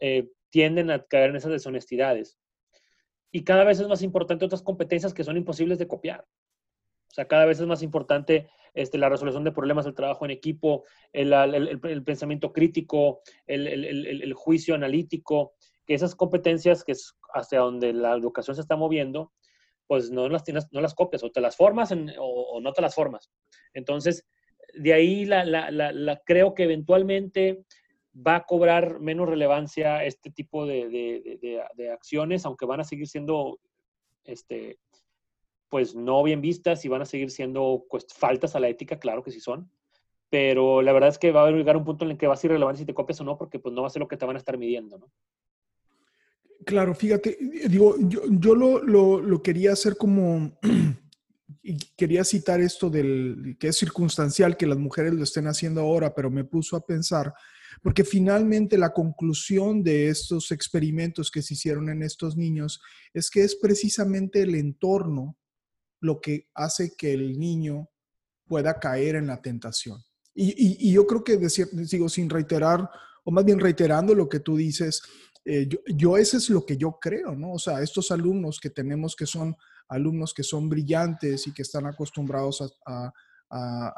eh, 0.00 0.28
tienden 0.50 0.90
a 0.90 1.04
caer 1.04 1.30
en 1.30 1.36
esas 1.36 1.52
deshonestidades. 1.52 2.38
Y 3.30 3.44
cada 3.44 3.64
vez 3.64 3.80
es 3.80 3.88
más 3.88 4.02
importante 4.02 4.44
otras 4.44 4.62
competencias 4.62 5.14
que 5.14 5.24
son 5.24 5.36
imposibles 5.36 5.78
de 5.78 5.88
copiar. 5.88 6.26
O 7.12 7.14
sea, 7.14 7.28
cada 7.28 7.44
vez 7.44 7.60
es 7.60 7.66
más 7.66 7.82
importante 7.82 8.48
este, 8.72 8.96
la 8.96 9.10
resolución 9.10 9.44
de 9.44 9.52
problemas, 9.52 9.84
el 9.84 9.94
trabajo 9.94 10.24
en 10.24 10.30
equipo, 10.30 10.84
el, 11.12 12.02
pensamiento 12.06 12.54
crítico, 12.54 13.20
el, 13.46 14.32
juicio 14.32 14.74
analítico, 14.74 15.52
que 15.86 15.92
esas 15.92 16.14
competencias 16.14 16.84
que 16.84 16.92
es 16.92 17.14
hacia 17.34 17.60
donde 17.60 17.92
la 17.92 18.12
educación 18.14 18.56
se 18.56 18.62
está 18.62 18.76
moviendo, 18.76 19.30
pues 19.86 20.10
no 20.10 20.26
las, 20.30 20.42
tienes, 20.42 20.68
no 20.70 20.80
las 20.80 20.94
copias, 20.94 21.22
o 21.22 21.30
te 21.30 21.42
las 21.42 21.54
formas 21.54 21.92
o, 22.18 22.60
no 22.62 22.72
te 22.72 22.80
las 22.80 22.94
formas. 22.94 23.30
Entonces, 23.74 24.26
de 24.72 24.94
ahí 24.94 25.26
la, 25.26 25.44
la, 25.44 26.22
creo 26.24 26.54
que 26.54 26.62
eventualmente 26.62 27.66
va 28.14 28.36
a 28.36 28.44
cobrar 28.44 29.00
menos 29.00 29.28
relevancia 29.28 30.02
este 30.02 30.30
tipo 30.30 30.64
de, 30.64 30.88
de, 30.88 31.62
de 31.74 31.90
acciones, 31.90 32.46
aunque 32.46 32.64
van 32.64 32.80
a 32.80 32.84
seguir 32.84 33.06
siendo 33.06 33.60
este, 34.24 34.78
pues 35.72 35.94
no 35.94 36.22
bien 36.22 36.42
vistas 36.42 36.84
y 36.84 36.88
van 36.88 37.00
a 37.00 37.06
seguir 37.06 37.30
siendo 37.30 37.86
pues, 37.88 38.04
faltas 38.14 38.54
a 38.54 38.60
la 38.60 38.68
ética, 38.68 38.98
claro 38.98 39.22
que 39.22 39.30
sí 39.30 39.40
son, 39.40 39.70
pero 40.28 40.82
la 40.82 40.92
verdad 40.92 41.08
es 41.08 41.16
que 41.16 41.32
va 41.32 41.46
a 41.46 41.50
llegar 41.50 41.78
un 41.78 41.84
punto 41.86 42.04
en 42.04 42.10
el 42.10 42.18
que 42.18 42.26
va 42.26 42.34
a 42.34 42.36
ser 42.36 42.50
irrelevante 42.50 42.80
si 42.80 42.84
te 42.84 42.92
copias 42.92 43.22
o 43.22 43.24
no, 43.24 43.38
porque 43.38 43.58
pues 43.58 43.74
no 43.74 43.80
va 43.80 43.86
a 43.86 43.90
ser 43.90 44.00
lo 44.00 44.06
que 44.06 44.18
te 44.18 44.26
van 44.26 44.36
a 44.36 44.38
estar 44.38 44.58
midiendo, 44.58 44.98
¿no? 44.98 45.10
Claro, 46.66 46.94
fíjate, 46.94 47.38
digo, 47.70 47.96
yo, 48.00 48.54
lo, 48.54 49.42
quería 49.42 49.72
hacer 49.72 49.96
como, 49.96 50.58
quería 51.96 52.22
citar 52.22 52.60
esto 52.60 52.90
del, 52.90 53.56
que 53.58 53.68
es 53.68 53.76
circunstancial 53.78 54.58
que 54.58 54.66
las 54.66 54.76
mujeres 54.76 55.14
lo 55.14 55.22
estén 55.22 55.46
haciendo 55.46 55.80
ahora, 55.80 56.14
pero 56.14 56.30
me 56.30 56.44
puso 56.44 56.76
a 56.76 56.84
pensar, 56.84 57.32
porque 57.82 58.04
finalmente 58.04 58.76
la 58.76 58.92
conclusión 58.92 59.82
de 59.82 60.08
estos 60.08 60.52
experimentos 60.52 61.30
que 61.30 61.40
se 61.40 61.54
hicieron 61.54 61.88
en 61.88 62.02
estos 62.02 62.36
niños 62.36 62.82
es 63.14 63.30
que 63.30 63.42
es 63.42 63.56
precisamente 63.56 64.42
el 64.42 64.54
entorno 64.54 65.38
lo 66.02 66.20
que 66.20 66.50
hace 66.54 66.94
que 66.96 67.14
el 67.14 67.38
niño 67.38 67.88
pueda 68.46 68.78
caer 68.78 69.16
en 69.16 69.28
la 69.28 69.40
tentación. 69.40 70.04
Y, 70.34 70.92
yo 70.92 71.06
creo 71.06 71.24
que, 71.24 71.38
digo, 71.90 72.08
sin 72.08 72.28
reiterar, 72.28 72.88
o 73.24 73.30
más 73.30 73.44
bien 73.44 73.60
reiterando 73.60 74.14
lo 74.14 74.28
que 74.28 74.40
tú 74.40 74.56
dices, 74.56 75.02
eh, 75.44 75.66
yo, 75.68 75.78
yo, 75.94 76.16
ese 76.16 76.36
es 76.36 76.50
lo 76.50 76.64
que 76.66 76.76
yo 76.76 76.98
creo, 77.00 77.34
¿no? 77.34 77.52
O 77.52 77.58
sea, 77.58 77.82
estos 77.82 78.10
alumnos 78.10 78.60
que 78.60 78.70
tenemos 78.70 79.16
que 79.16 79.26
son 79.26 79.56
alumnos 79.88 80.32
que 80.34 80.42
son 80.42 80.68
brillantes 80.68 81.46
y 81.46 81.52
que 81.52 81.62
están 81.62 81.86
acostumbrados 81.86 82.62
a, 82.86 83.12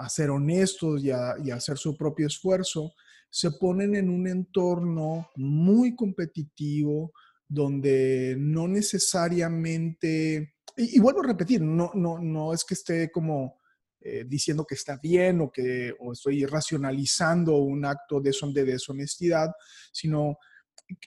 ser 0.09 0.31
honestos 0.31 1.05
y 1.05 1.13
a, 1.13 1.35
y 1.43 1.51
a, 1.53 1.57
hacer 1.57 1.79
su 1.79 1.97
propio 1.97 2.27
esfuerzo, 2.27 2.93
se 3.31 3.53
ponen 3.53 3.95
en 3.95 4.11
un 4.11 4.27
entorno 4.27 5.31
muy 5.37 5.95
competitivo 5.95 7.13
donde 7.49 8.37
no 8.39 8.67
necesariamente 8.67 10.54
y, 10.77 10.99
vuelvo 10.99 11.21
a 11.21 11.27
repetir, 11.27 11.61
no, 11.61 11.91
no, 11.95 12.19
no 12.19 12.53
es 12.53 12.65
que 12.65 12.75
esté 12.75 13.11
como 13.11 13.61
eh, 14.01 14.25
diciendo 14.27 14.67
que 14.67 14.75
está 14.75 14.99
bien 14.99 15.41
o 15.41 15.51
que 15.51 15.95
o 15.99 16.13
estoy 16.13 16.45
racionalizando 16.45 17.57
un 17.57 17.87
acto 17.87 18.21
de, 18.21 18.35
son, 18.35 18.53
de 18.53 18.65
deshonestidad, 18.65 19.51
sino 19.93 20.37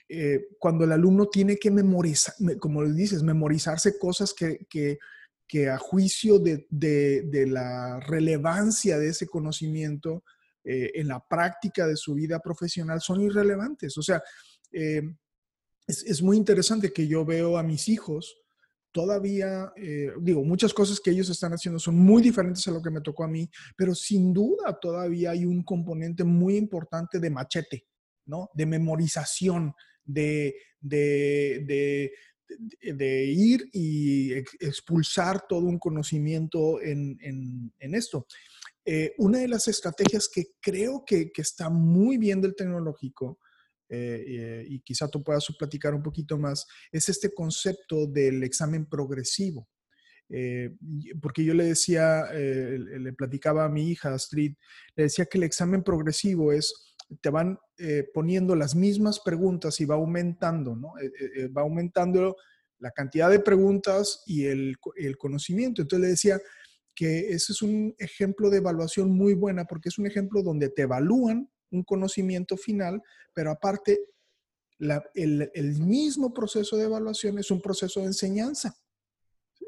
eh, 0.08 0.48
cuando 0.58 0.84
el 0.84 0.90
alumno 0.90 1.28
tiene 1.28 1.58
que 1.58 1.70
memorizar, 1.70 2.34
como 2.58 2.84
dices, 2.84 3.22
memorizarse 3.22 3.96
cosas 3.98 4.34
que, 4.34 4.66
que, 4.68 5.68
a 5.70 5.78
juicio 5.78 6.40
de, 6.40 6.66
de, 6.70 7.22
de, 7.22 7.46
la 7.46 8.00
relevancia 8.00 8.98
de 8.98 9.10
ese 9.10 9.28
conocimiento 9.28 10.24
eh, 10.64 10.90
en 10.94 11.06
la 11.06 11.24
práctica 11.24 11.86
de 11.86 11.96
su 11.96 12.14
vida 12.14 12.40
profesional 12.40 13.00
son 13.00 13.20
irrelevantes. 13.20 13.96
O 13.96 14.02
sea, 14.02 14.20
es, 14.72 16.02
es, 16.02 16.20
muy 16.20 16.36
interesante 16.36 16.92
que 16.92 17.06
yo 17.06 17.24
veo 17.24 17.56
a 17.56 17.62
mis 17.62 17.88
hijos 17.88 18.36
todavía, 18.98 19.72
eh, 19.76 20.10
digo, 20.20 20.42
muchas 20.42 20.74
cosas 20.74 20.98
que 20.98 21.12
ellos 21.12 21.30
están 21.30 21.52
haciendo 21.52 21.78
son 21.78 21.94
muy 21.94 22.20
diferentes 22.20 22.66
a 22.66 22.72
lo 22.72 22.82
que 22.82 22.90
me 22.90 23.00
tocó 23.00 23.22
a 23.22 23.28
mí, 23.28 23.48
pero 23.76 23.94
sin 23.94 24.32
duda 24.32 24.76
todavía 24.80 25.30
hay 25.30 25.44
un 25.44 25.62
componente 25.62 26.24
muy 26.24 26.56
importante 26.56 27.20
de 27.20 27.30
machete, 27.30 27.86
¿no? 28.26 28.50
De 28.54 28.66
memorización, 28.66 29.72
de, 30.04 30.52
de, 30.80 32.10
de, 32.92 33.24
ir 33.26 33.68
y 33.72 34.32
expulsar 34.32 35.46
todo 35.48 35.60
un 35.60 35.78
conocimiento 35.78 36.82
en, 36.82 37.16
en, 37.20 37.94
esto. 37.94 38.26
Eh, 38.84 39.14
una 39.18 39.38
de 39.38 39.46
las 39.46 39.68
estrategias 39.68 40.28
que 40.28 40.46
creo 40.60 41.04
que, 41.06 41.30
que 41.30 41.42
está 41.42 41.70
muy 41.70 42.18
bien 42.18 42.40
del 42.40 42.56
tecnológico 42.56 43.38
eh, 43.88 44.24
eh, 44.26 44.66
y 44.68 44.80
quizá 44.80 45.08
tú 45.08 45.22
puedas 45.22 45.46
platicar 45.58 45.94
un 45.94 46.02
poquito 46.02 46.38
más, 46.38 46.66
es 46.92 47.08
este 47.08 47.32
concepto 47.32 48.06
del 48.06 48.42
examen 48.44 48.86
progresivo. 48.86 49.68
Eh, 50.30 50.76
porque 51.22 51.42
yo 51.42 51.54
le 51.54 51.64
decía, 51.64 52.24
le 52.32 53.12
platicaba 53.14 53.64
a 53.64 53.70
mi 53.70 53.90
hija 53.90 54.12
Astrid, 54.12 54.54
le 54.94 55.04
decía 55.04 55.24
que 55.24 55.38
el 55.38 55.44
examen 55.44 55.82
progresivo 55.82 56.52
es, 56.52 56.94
te 57.22 57.30
van 57.30 57.58
poniendo 58.12 58.54
las 58.54 58.74
mismas 58.74 59.20
preguntas 59.20 59.80
y 59.80 59.86
va 59.86 59.94
aumentando, 59.94 60.76
¿no? 60.76 60.92
va 61.56 61.62
aumentando 61.62 62.36
la 62.78 62.90
cantidad 62.90 63.30
de 63.30 63.40
preguntas 63.40 64.22
y 64.26 64.44
el, 64.44 64.76
el 64.96 65.16
conocimiento. 65.16 65.80
Entonces 65.80 66.02
le 66.02 66.10
decía 66.10 66.38
que 66.94 67.30
ese 67.30 67.52
es 67.52 67.62
un 67.62 67.94
ejemplo 67.98 68.50
de 68.50 68.58
evaluación 68.58 69.10
muy 69.10 69.32
buena 69.32 69.64
porque 69.64 69.88
es 69.88 69.98
un 69.98 70.06
ejemplo 70.06 70.42
donde 70.42 70.68
te 70.68 70.82
evalúan 70.82 71.48
un 71.70 71.82
conocimiento 71.82 72.56
final, 72.56 73.02
pero 73.34 73.50
aparte, 73.50 73.98
el, 75.14 75.78
mismo 75.80 76.32
proceso 76.32 76.76
de 76.76 76.84
evaluación 76.84 77.38
es 77.38 77.50
un 77.50 77.60
proceso 77.60 78.00
de 78.00 78.06
enseñanza. 78.06 78.76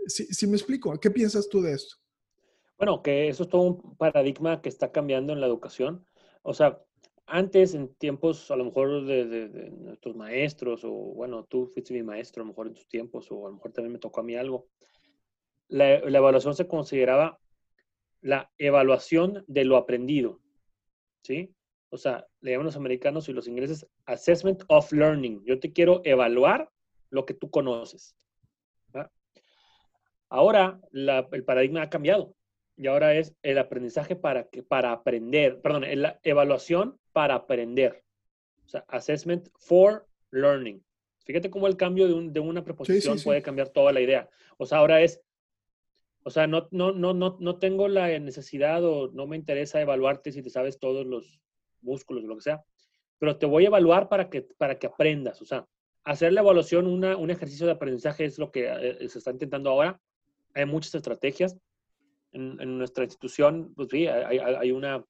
Si 0.06 0.46
me 0.46 0.56
explico? 0.56 0.98
¿Qué 0.98 1.10
piensas 1.10 1.48
tú 1.48 1.60
de 1.60 1.72
esto? 1.72 1.96
Bueno, 2.78 3.02
que 3.02 3.28
eso 3.28 3.42
es 3.42 3.48
todo 3.48 3.62
un 3.62 3.96
paradigma 3.96 4.62
que 4.62 4.68
está 4.68 4.90
cambiando 4.90 5.32
en 5.32 5.40
la 5.40 5.46
educación. 5.46 6.06
O 6.42 6.54
sea, 6.54 6.80
antes, 7.26 7.74
en 7.74 7.94
tiempos 7.94 8.50
a 8.50 8.56
lo 8.56 8.64
mejor 8.64 9.04
de, 9.04 9.70
nuestros 9.70 10.16
maestros, 10.16 10.82
o 10.84 10.90
bueno, 10.90 11.44
tú 11.44 11.70
fuiste 11.72 11.94
mi 11.94 12.02
maestro 12.02 12.42
a 12.42 12.44
lo 12.44 12.52
mejor 12.52 12.66
en 12.66 12.74
tus 12.74 12.88
tiempos, 12.88 13.30
o 13.30 13.46
a 13.46 13.50
lo 13.50 13.56
mejor 13.56 13.72
también 13.72 13.92
me 13.92 13.98
tocó 13.98 14.20
a 14.20 14.24
mí 14.24 14.34
algo, 14.34 14.68
la, 15.68 15.96
evaluación 15.96 16.54
se 16.54 16.66
consideraba 16.66 17.38
la 18.20 18.50
evaluación 18.58 19.44
de 19.46 19.64
lo 19.64 19.76
aprendido, 19.76 20.40
¿sí? 21.22 21.54
O 21.90 21.98
sea, 21.98 22.26
le 22.40 22.52
llaman 22.52 22.66
los 22.66 22.76
americanos 22.76 23.28
y 23.28 23.32
los 23.32 23.48
ingleses 23.48 23.86
assessment 24.06 24.62
of 24.68 24.90
learning. 24.92 25.42
Yo 25.44 25.58
te 25.58 25.72
quiero 25.72 26.00
evaluar 26.04 26.70
lo 27.10 27.26
que 27.26 27.34
tú 27.34 27.50
conoces. 27.50 28.16
Ahora 30.28 30.80
el 30.92 31.44
paradigma 31.44 31.82
ha 31.82 31.90
cambiado 31.90 32.36
y 32.76 32.86
ahora 32.86 33.14
es 33.14 33.34
el 33.42 33.58
aprendizaje 33.58 34.14
para, 34.14 34.44
que, 34.48 34.62
para 34.62 34.92
aprender, 34.92 35.60
perdón, 35.60 35.84
la 36.00 36.20
evaluación 36.22 36.98
para 37.12 37.34
aprender. 37.34 38.04
O 38.64 38.68
sea, 38.68 38.84
assessment 38.86 39.48
for 39.58 40.06
learning. 40.30 40.80
Fíjate 41.24 41.50
cómo 41.50 41.66
el 41.66 41.76
cambio 41.76 42.06
de, 42.06 42.30
de 42.30 42.40
una 42.40 42.64
preposición 42.64 43.18
puede 43.24 43.42
cambiar 43.42 43.70
toda 43.70 43.92
la 43.92 44.00
idea. 44.00 44.30
O 44.56 44.66
sea, 44.66 44.78
ahora 44.78 45.02
es, 45.02 45.20
o 46.22 46.30
sea, 46.30 46.46
no, 46.46 46.68
no, 46.70 46.92
no, 46.92 47.12
no, 47.12 47.36
no 47.40 47.58
tengo 47.58 47.88
la 47.88 48.16
necesidad 48.20 48.84
o 48.84 49.10
no 49.12 49.26
me 49.26 49.36
interesa 49.36 49.80
evaluarte 49.80 50.30
si 50.30 50.42
te 50.42 50.50
sabes 50.50 50.78
todos 50.78 51.04
los 51.04 51.40
músculos 51.82 52.24
lo 52.24 52.36
que 52.36 52.42
sea, 52.42 52.62
pero 53.18 53.36
te 53.36 53.46
voy 53.46 53.64
a 53.64 53.68
evaluar 53.68 54.08
para 54.08 54.30
que, 54.30 54.42
para 54.42 54.78
que 54.78 54.86
aprendas. 54.86 55.42
O 55.42 55.44
sea, 55.44 55.66
hacer 56.04 56.32
la 56.32 56.40
evaluación 56.40 56.86
una, 56.86 57.16
un 57.16 57.30
ejercicio 57.30 57.66
de 57.66 57.72
aprendizaje 57.72 58.24
es 58.24 58.38
lo 58.38 58.50
que 58.50 58.68
eh, 58.68 59.08
se 59.08 59.18
está 59.18 59.30
intentando 59.30 59.70
ahora. 59.70 60.00
Hay 60.54 60.66
muchas 60.66 60.94
estrategias 60.94 61.56
en, 62.32 62.78
nuestra 62.78 63.04
institución, 63.04 63.74
pues 63.74 63.88
sí, 63.90 64.06
hay, 64.06 64.70
una, 64.70 65.04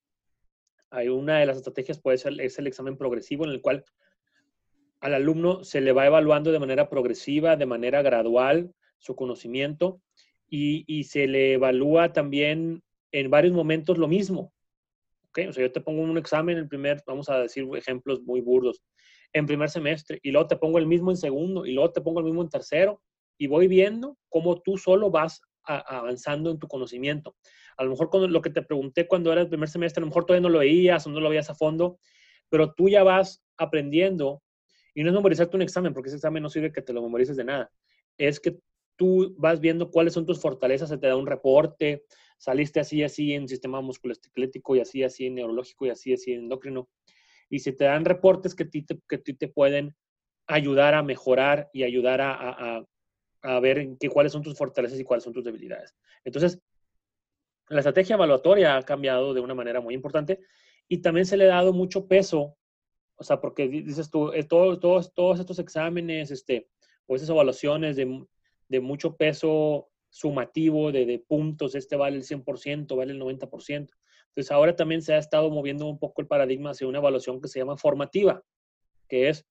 hay 0.91 1.09
una 1.09 1.39
de 1.39 1.47
las 1.47 1.59
estrategias, 1.59 2.01
puede 2.01 2.19
ser, 2.19 2.41
es 2.41 2.59
el 2.59 2.67
examen 2.67 2.97
progresivo, 2.97 3.45
en 3.45 3.51
el 3.51 3.61
cual 3.61 3.85
al 5.01 5.15
alumno 5.15 5.65
se 5.65 5.81
le 5.81 5.93
va 5.93 6.07
evaluando 6.07 6.53
de 6.53 6.59
manera 6.59 6.89
progresiva, 6.89 7.57
de 7.57 7.67
manera 7.67 8.03
gradual, 8.03 8.75
su 8.99 9.17
conocimiento, 9.17 10.01
y, 10.49 10.85
y 10.87 11.05
se 11.05 11.27
le 11.27 11.55
evalúa 11.55 12.13
también 12.13 12.83
en 13.13 13.31
varios 13.31 13.53
momentos 13.53 13.99
lo 13.99 14.09
mismo. 14.09 14.53
¿Okay? 15.31 15.47
O 15.47 15.53
sea, 15.53 15.65
yo 15.65 15.73
te 15.73 15.81
pongo 15.81 16.03
un 16.03 16.19
examen 16.19 16.59
en 16.59 16.69
primer, 16.69 17.03
vamos 17.07 17.29
a 17.29 17.39
decir 17.41 17.67
ejemplos 17.77 18.23
muy 18.23 18.41
burdos, 18.41 18.83
en 19.33 19.47
primer 19.47 19.71
semestre, 19.71 20.19
y 20.23 20.31
luego 20.31 20.49
te 20.49 20.57
pongo 20.57 20.79
el 20.79 20.87
mismo 20.87 21.11
en 21.11 21.17
segundo, 21.17 21.65
y 21.65 21.73
luego 21.73 21.93
te 21.93 22.01
pongo 22.01 22.21
el 22.21 22.27
mismo 22.27 22.43
en 22.43 22.49
tercero, 22.49 23.03
y 23.39 23.47
voy 23.47 23.69
viendo 23.69 24.19
cómo 24.29 24.61
tú 24.61 24.77
solo 24.77 25.11
vas 25.11 25.41
avanzando 25.65 26.51
en 26.51 26.59
tu 26.59 26.67
conocimiento. 26.67 27.37
A 27.77 27.85
lo 27.85 27.91
mejor 27.91 28.11
con 28.11 28.31
lo 28.31 28.43
que 28.43 28.51
te 28.51 28.63
pregunté 28.63 29.07
cuando 29.07 29.33
era 29.33 29.41
el 29.41 29.49
primer 29.49 29.69
semestre, 29.69 30.01
a 30.01 30.03
lo 30.03 30.09
mejor 30.09 30.27
todavía 30.27 30.43
no 30.43 30.49
lo 30.49 30.59
veías 30.59 31.07
o 31.07 31.11
no 31.11 31.21
lo 31.21 31.31
veías 31.31 31.49
a 31.49 31.55
fondo, 31.55 31.99
pero 32.49 32.75
tú 32.75 32.89
ya 32.89 33.03
vas 33.05 33.43
aprendiendo 33.57 34.43
y 34.95 35.03
no 35.03 35.11
es 35.11 35.15
memorizarte 35.15 35.57
un 35.57 35.63
examen, 35.63 35.95
porque 35.95 36.09
ese 36.09 36.17
examen 36.17 36.43
no 36.43 36.51
sirve 36.51 36.73
que 36.73 36.83
te 36.83 36.93
lo 36.93 37.03
memorices 37.03 37.37
de 37.37 37.45
nada. 37.45 37.71
Es 38.19 38.41
que 38.41 38.59
tú 38.97 39.35
vas 39.39 39.61
viendo 39.61 39.91
cuáles 39.91 40.13
son 40.13 40.27
tus 40.27 40.41
fortalezas, 40.41 40.89
se 40.89 40.99
te 40.99 41.07
da 41.07 41.17
un 41.17 41.27
reporte, 41.27 42.05
saliste 42.41 42.81
así, 42.81 43.03
así 43.03 43.35
en 43.35 43.47
sistema 43.47 43.83
musculoesquelético 43.83 44.75
y 44.75 44.81
así, 44.81 45.03
así 45.05 45.27
en 45.27 45.35
neurológico 45.35 45.87
y 45.87 45.91
así, 45.91 46.15
así 46.15 46.33
en 46.33 46.41
endocrino. 46.41 46.89
Y 47.51 47.59
se 47.59 47.73
te 47.73 47.85
dan 47.85 48.07
reportes 48.07 48.55
que, 48.55 48.65
ti 48.65 48.83
te, 48.83 48.99
que 49.07 49.19
te 49.19 49.49
pueden 49.49 49.95
ayudar 50.47 50.95
a 50.95 51.03
mejorar 51.03 51.69
y 51.73 51.83
ayudar 51.83 52.23
a, 52.23 52.85
a 53.43 53.61
ver 53.61 53.97
qué, 53.99 54.09
cuáles 54.09 54.33
son 54.33 54.43
tus 54.43 54.57
fortalezas 54.57 54.99
y 54.99 55.05
cuáles 55.05 55.23
son 55.25 55.35
tus 55.35 55.45
debilidades. 55.45 55.95
Entonces, 56.25 56.61
la 57.69 57.81
estrategia 57.81 58.15
evaluatoria 58.15 58.77
ha 58.77 58.83
cambiado 58.83 59.35
de 59.35 59.41
una 59.41 59.55
manera 59.55 59.81
muy 59.81 59.95
importante 59.95 60.41
y 60.89 60.99
también 60.99 61.27
se 61.27 61.37
le 61.37 61.45
ha 61.45 61.57
dado 61.57 61.75
mucho 61.75 62.09
peso, 62.09 62.57
o 63.17 63.23
sea, 63.23 63.39
porque 63.41 63.69
dices 63.69 64.11
tú, 64.11 64.33
eh, 64.33 64.45
todos, 64.45 64.81
todos, 64.81 65.13
todos 65.13 65.41
estos 65.41 65.59
exámenes 65.59 66.31
este, 66.31 66.69
o 67.07 67.17
esas 67.17 67.29
evaluaciones 67.29 67.97
de, 67.97 68.27
de 68.69 68.81
mucho 68.81 69.17
peso 69.17 69.90
sumativo, 70.11 70.93
de, 70.93 71.07
de, 71.07 71.19
puntos, 71.19 71.75
este 71.75 71.97
vale 71.97 72.17
el 72.17 72.25
100%, 72.25 72.97
vale 72.97 73.13
el 73.13 73.21
90%. 73.21 73.89
Entonces, 74.29 74.53
ahora 74.53 74.77
también 74.77 75.03
se 75.03 75.15
ha 75.15 75.19
estado 75.19 75.51
moviendo 75.51 75.87
un 75.87 75.99
poco 75.99 76.21
el 76.21 76.29
paradigma 76.29 76.71
hacia 76.71 76.87
una 76.87 76.99
evaluación 76.99 77.41
que 77.41 77.49
se 77.49 77.59
llama 77.59 77.77
formativa, 77.77 78.43
que 79.09 79.29
es 79.29 79.47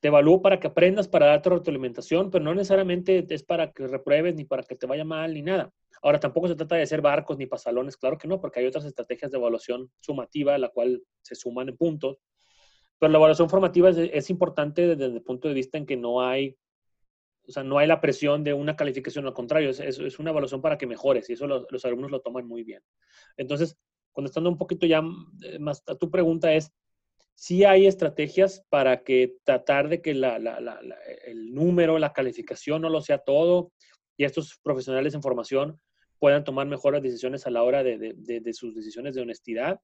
te 0.00 0.08
evalúo 0.08 0.42
para 0.42 0.60
que 0.60 0.68
aprendas, 0.68 1.08
para 1.08 1.26
darte 1.26 1.50
retroalimentación, 1.50 2.30
pero 2.30 2.44
no 2.44 2.54
necesariamente 2.54 3.26
es 3.28 3.42
para 3.42 3.72
que 3.72 3.86
repruebes 3.86 4.34
ni 4.34 4.44
para 4.44 4.62
que 4.62 4.76
te 4.76 4.86
vaya 4.86 5.04
mal 5.04 5.34
ni 5.34 5.42
nada. 5.42 5.72
Ahora, 6.02 6.20
tampoco 6.20 6.46
se 6.46 6.54
trata 6.54 6.76
de 6.76 6.82
hacer 6.82 7.00
barcos 7.00 7.38
ni 7.38 7.46
pasalones, 7.46 7.96
claro 7.96 8.18
que 8.18 8.28
no, 8.28 8.40
porque 8.40 8.60
hay 8.60 8.66
otras 8.66 8.84
estrategias 8.84 9.32
de 9.32 9.38
evaluación 9.38 9.90
sumativa, 9.98 10.56
la 10.58 10.68
cual 10.68 11.02
se 11.22 11.34
suman 11.34 11.68
en 11.68 11.76
puntos. 11.76 12.18
Pero 13.00 13.10
la 13.10 13.18
evaluación 13.18 13.50
formativa 13.50 13.90
es, 13.90 14.30
importante 14.30 14.94
desde 14.94 15.16
el 15.16 15.22
punto 15.22 15.48
de 15.48 15.54
vista 15.54 15.78
en 15.78 15.86
que 15.86 15.96
no 15.96 16.20
hay, 16.22 16.56
o 17.48 17.52
sea, 17.52 17.64
no 17.64 17.78
hay 17.78 17.86
la 17.86 18.00
presión 18.00 18.44
de 18.44 18.52
una 18.52 18.76
calificación, 18.76 19.26
al 19.26 19.32
contrario, 19.32 19.70
es, 19.70 19.80
es, 19.80 20.18
una 20.18 20.30
evaluación 20.30 20.60
para 20.60 20.76
que 20.76 20.86
mejores 20.86 21.30
y 21.30 21.32
eso 21.32 21.46
los 21.46 21.84
alumnos 21.86 22.10
lo 22.10 22.20
toman 22.20 22.46
muy 22.46 22.62
bien. 22.62 22.82
Entonces, 23.38 23.78
contestando 24.12 24.50
un 24.50 24.58
poquito 24.58 24.86
ya 24.86 25.02
eh, 25.44 25.58
más 25.58 25.82
a 25.86 25.94
tu 25.94 26.10
pregunta 26.10 26.52
es, 26.52 26.72
sí 27.34 27.64
hay 27.64 27.86
estrategias 27.86 28.64
para 28.68 29.02
que 29.02 29.36
tratar 29.44 29.88
de 29.88 30.02
que 30.02 30.10
el 30.10 31.54
número, 31.54 31.98
la 31.98 32.12
calificación 32.12 32.82
no 32.82 32.90
lo 32.90 33.00
sea 33.00 33.18
todo 33.18 33.72
y 34.16 34.24
estos 34.24 34.58
profesionales 34.62 35.14
en 35.14 35.22
formación 35.22 35.80
puedan 36.18 36.42
tomar 36.42 36.66
mejores 36.66 37.00
decisiones 37.00 37.46
a 37.46 37.50
la 37.50 37.62
hora 37.62 37.84
de, 37.84 38.52
sus 38.52 38.74
decisiones 38.74 39.14
de 39.14 39.22
honestidad. 39.22 39.80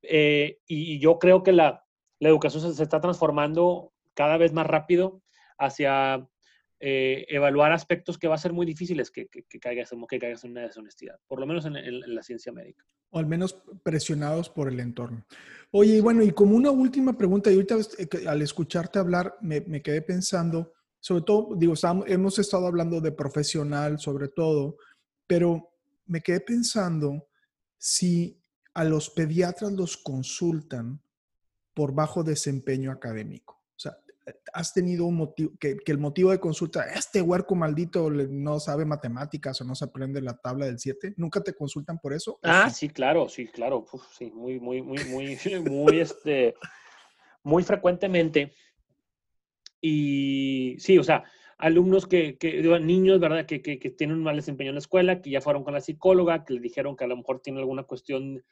Eh, 0.00 0.58
y, 0.66 0.98
yo 0.98 1.18
creo 1.18 1.42
que 1.42 1.52
la, 1.52 1.84
educación 2.18 2.74
se, 2.74 2.82
está 2.82 3.00
transformando 3.00 3.92
cada 4.14 4.38
vez 4.38 4.54
más 4.54 4.66
rápido 4.66 5.22
hacia 5.58 6.26
eh, 6.80 7.26
evaluar 7.28 7.72
aspectos 7.72 8.18
que 8.18 8.28
va 8.28 8.34
a 8.34 8.38
ser 8.38 8.52
muy 8.52 8.66
difíciles 8.66 9.10
que, 9.10 9.28
que, 9.28 9.42
que, 9.44 9.60
caigas, 9.60 9.90
que 10.08 10.18
caigas 10.18 10.44
en 10.44 10.52
una 10.52 10.62
deshonestidad, 10.62 11.18
por 11.28 11.38
lo 11.38 11.46
menos 11.46 11.66
en 11.66 12.14
la 12.14 12.22
ciencia 12.22 12.52
médica 12.52 12.84
o 13.10 13.18
al 13.18 13.26
menos 13.26 13.60
presionados 13.82 14.48
por 14.48 14.68
el 14.68 14.80
entorno. 14.80 15.24
Oye, 15.72 15.96
y 15.96 16.00
bueno, 16.00 16.22
y 16.22 16.32
como 16.32 16.56
una 16.56 16.70
última 16.70 17.16
pregunta, 17.16 17.50
y 17.50 17.54
ahorita 17.54 17.76
eh, 17.98 18.08
al 18.26 18.42
escucharte 18.42 18.98
hablar 18.98 19.36
me, 19.40 19.60
me 19.62 19.82
quedé 19.82 20.02
pensando, 20.02 20.72
sobre 21.00 21.24
todo, 21.24 21.54
digo, 21.56 21.74
hemos 22.06 22.38
estado 22.38 22.66
hablando 22.66 23.00
de 23.00 23.12
profesional 23.12 23.98
sobre 23.98 24.28
todo, 24.28 24.76
pero 25.26 25.72
me 26.06 26.20
quedé 26.20 26.40
pensando 26.40 27.28
si 27.78 28.40
a 28.74 28.84
los 28.84 29.10
pediatras 29.10 29.72
los 29.72 29.96
consultan 29.96 31.00
por 31.74 31.94
bajo 31.94 32.22
desempeño 32.22 32.92
académico 32.92 33.59
has 34.52 34.72
tenido 34.72 35.06
un 35.06 35.16
motivo, 35.16 35.52
que, 35.58 35.78
el 35.86 35.98
motivo 35.98 36.30
de 36.30 36.40
consulta, 36.40 36.84
este 36.92 37.22
huerco 37.22 37.54
maldito 37.54 38.10
no 38.10 38.60
sabe 38.60 38.84
matemáticas 38.84 39.60
o 39.60 39.64
no 39.64 39.74
se 39.74 39.84
aprende 39.84 40.20
la 40.20 40.36
tabla 40.36 40.66
del 40.66 40.78
7, 40.78 41.14
¿nunca 41.16 41.42
te 41.42 41.54
consultan 41.54 41.98
por 41.98 42.12
eso? 42.12 42.38
Ah, 42.42 42.70
sí? 42.70 42.88
claro, 42.88 43.28
sí, 43.28 43.46
claro, 43.46 43.84
sí, 44.16 44.30
muy, 44.30 44.60
muy, 44.60 44.82
muy, 44.82 45.04
muy, 45.04 45.36
muy, 45.70 46.00
este, 46.00 46.54
muy 47.42 47.62
frecuentemente. 47.62 48.52
Y 49.80 50.76
sí, 50.78 50.98
o 50.98 51.04
sea, 51.04 51.24
alumnos 51.56 52.06
que, 52.06 52.36
que 52.36 52.62
niños, 52.80 53.20
¿verdad? 53.20 53.46
Que, 53.46 53.62
que, 53.62 53.78
que, 53.78 53.90
tienen 53.90 54.18
un 54.18 54.24
mal 54.24 54.36
desempeño 54.36 54.70
en 54.70 54.76
la 54.76 54.80
escuela, 54.80 55.22
que 55.22 55.30
ya 55.30 55.40
fueron 55.40 55.64
con 55.64 55.74
la 55.74 55.80
psicóloga, 55.80 56.44
que 56.44 56.54
le 56.54 56.60
dijeron 56.60 56.96
que 56.96 57.04
a 57.04 57.08
lo 57.08 57.16
mejor 57.16 57.40
tiene 57.40 57.60
alguna 57.60 57.84
cuestión 57.84 58.44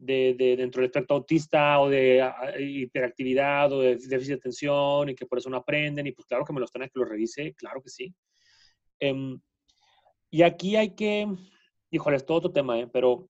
de, 0.00 0.34
dentro 0.56 0.80
del 0.80 0.86
espectro 0.86 1.16
autista 1.16 1.78
o 1.78 1.88
de 1.90 2.26
hiperactividad 2.58 3.70
o 3.72 3.80
de 3.80 3.96
déficit 3.96 4.28
de 4.28 4.34
atención 4.34 5.10
y 5.10 5.14
que 5.14 5.26
por 5.26 5.38
eso 5.38 5.50
no 5.50 5.58
aprenden 5.58 6.06
y 6.06 6.12
pues 6.12 6.26
claro 6.26 6.44
que 6.44 6.52
me 6.52 6.60
los 6.60 6.72
tenga 6.72 6.88
que 6.88 6.98
lo 6.98 7.04
revise, 7.04 7.54
claro 7.54 7.82
que 7.82 7.90
sí. 7.90 8.14
Em, 8.98 9.38
y 10.30 10.42
aquí 10.42 10.76
hay 10.76 10.94
que, 10.94 11.26
híjole, 11.90 12.16
es 12.16 12.24
todo 12.24 12.38
otro 12.38 12.52
tema, 12.52 12.78
¿eh? 12.78 12.88
pero, 12.90 13.28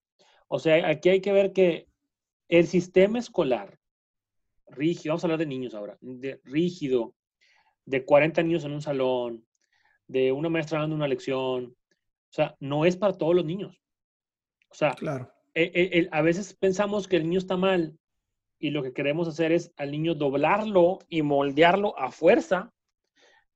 o 0.49 0.59
sea, 0.59 0.89
aquí 0.89 1.09
hay 1.09 1.21
que 1.21 1.33
ver 1.33 1.53
que 1.53 1.89
el 2.49 2.67
sistema 2.67 3.19
escolar 3.19 3.79
rígido, 4.69 5.13
vamos 5.13 5.25
a 5.25 5.27
hablar 5.27 5.39
de 5.41 5.47
niños 5.47 5.75
ahora, 5.75 5.99
rígido, 6.45 7.15
de 7.85 8.05
40 8.05 8.43
niños 8.45 8.65
en 8.65 8.73
un 8.73 8.83
salón, 8.83 9.45
de 10.07 10.31
una 10.31 10.49
maestra 10.49 10.81
dando 10.81 10.95
una 10.95 11.09
lección, 11.09 11.65
o 11.65 12.33
sea, 12.33 12.57
no 12.61 12.85
es 12.85 12.97
para 12.97 13.15
todos 13.15 13.35
los 13.35 13.45
niños. 13.45 13.77
O 14.69 14.75
sea, 14.75 14.93
claro. 14.93 15.33
Eh, 15.55 15.71
eh, 15.75 16.09
a 16.13 16.23
veces 16.23 16.55
pensamos 16.55 17.09
que 17.09 17.17
el 17.17 17.25
niño 17.25 17.39
está 17.39 17.57
mal 17.57 17.99
y 18.59 18.71
lo 18.71 18.83
que 18.83 18.93
queremos 18.93 19.27
hacer 19.27 19.53
es 19.53 19.73
al 19.77 19.91
niño 19.91 20.15
doblarlo 20.15 21.01
y 21.09 21.23
moldearlo 21.23 21.99
a 21.99 22.13
fuerza 22.13 22.73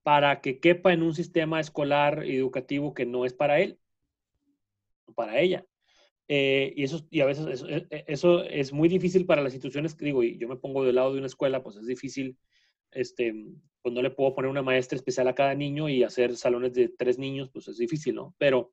para 0.02 0.40
que 0.40 0.61
quepa 0.61 0.92
en 0.92 1.02
un 1.02 1.14
sistema 1.14 1.61
escolar 1.61 2.24
educativo 2.24 2.94
que 2.94 3.07
no 3.07 3.24
es 3.24 3.33
para 3.33 3.61
él, 3.61 3.78
para 5.14 5.40
ella. 5.40 5.64
Eh, 6.26 6.72
y, 6.74 6.85
eso, 6.85 7.07
y 7.11 7.20
a 7.20 7.26
veces 7.26 7.64
eso, 8.07 8.42
es 8.44 8.72
muy 8.72 8.88
difícil 8.88 9.26
para 9.26 9.42
las 9.42 9.52
instituciones, 9.52 9.96
digo, 9.96 10.22
y 10.22 10.38
yo 10.38 10.48
me 10.48 10.57
pongo 10.57 10.85
del 10.85 10.94
lado 10.96 11.12
de 11.12 11.18
una 11.18 11.26
escuela, 11.26 11.62
pues 11.62 11.76
es 11.76 11.87
difícil, 11.87 12.37
este, 12.90 13.35
pues 13.83 13.94
no 13.94 14.02
le 14.02 14.11
puedo 14.11 14.35
poner 14.35 14.50
una 14.50 14.62
maestra 14.62 14.96
especial 14.96 15.28
a 15.28 15.35
cada 15.35 15.54
niño 15.54 15.88
y 15.88 16.02
hacer 16.02 16.37
salones 16.37 16.72
de 16.72 16.88
tres 16.88 17.18
niños, 17.18 17.50
pues 17.50 17.68
es 17.68 17.76
difícil, 17.76 18.14
¿no? 18.14 18.35
Pero 18.38 18.72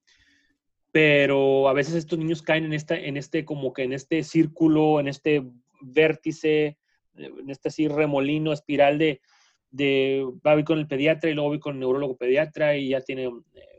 pero 0.91 1.69
a 1.69 1.73
veces 1.73 1.95
estos 1.95 2.19
niños 2.19 2.41
caen 2.41 2.65
en, 2.65 2.73
esta, 2.73 2.97
en 2.97 3.17
este, 3.17 3.45
como 3.45 3.73
que 3.73 3.83
en 3.83 3.93
este 3.93 4.23
círculo, 4.23 4.99
en 4.99 5.07
este 5.07 5.43
vértice, 5.81 6.77
en 7.15 7.49
este 7.49 7.69
así 7.69 7.87
remolino, 7.87 8.51
espiral 8.51 8.97
de, 8.97 9.21
de 9.69 10.25
va 10.45 10.61
con 10.63 10.79
el 10.79 10.87
pediatra 10.87 11.29
y 11.29 11.33
luego 11.33 11.49
voy 11.49 11.59
con 11.59 11.75
el 11.75 11.79
neurólogo 11.79 12.17
pediatra 12.17 12.75
y 12.75 12.89
ya 12.89 13.01
tiene 13.01 13.29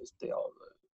este, 0.02 0.30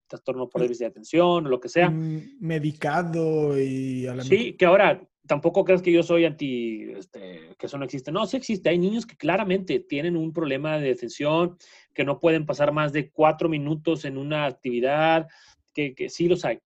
trastorno 0.08 0.50
por 0.50 0.62
déficit 0.62 0.82
de 0.82 0.88
atención 0.88 1.46
o 1.46 1.50
lo 1.50 1.60
que 1.60 1.70
sea. 1.70 1.90
Mm, 1.90 2.38
medicado 2.40 3.60
y 3.60 4.08
a 4.08 4.16
la 4.16 4.24
Sí, 4.24 4.54
que 4.54 4.66
ahora 4.66 5.02
tampoco 5.28 5.66
crees 5.66 5.82
que 5.82 5.92
yo 5.92 6.04
soy 6.04 6.26
anti, 6.26 6.92
este, 6.98 7.56
que 7.58 7.66
eso 7.66 7.78
no 7.78 7.86
existe. 7.86 8.12
No, 8.12 8.26
sí 8.26 8.38
existe. 8.38 8.70
Hay 8.70 8.78
niños 8.78 9.06
que 9.06 9.18
claramente 9.18 9.80
tienen 9.80 10.16
un 10.16 10.32
problema 10.32 10.78
de 10.78 10.92
atención, 10.92 11.58
que 11.94 12.04
no 12.04 12.20
pueden 12.20 12.46
pasar 12.46 12.72
más 12.72 12.94
de 12.94 13.10
cuatro 13.10 13.50
minutos 13.50 14.06
en 14.06 14.18
una 14.18 14.46
actividad, 14.46 15.28
que, 15.76 15.94
que 15.94 16.10
sí 16.10 16.28
los 16.28 16.44
hay. 16.46 16.58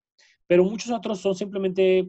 Pero 0.46 0.64
muchos 0.64 0.90
otros 0.90 1.20
son 1.20 1.34
simplemente 1.34 2.08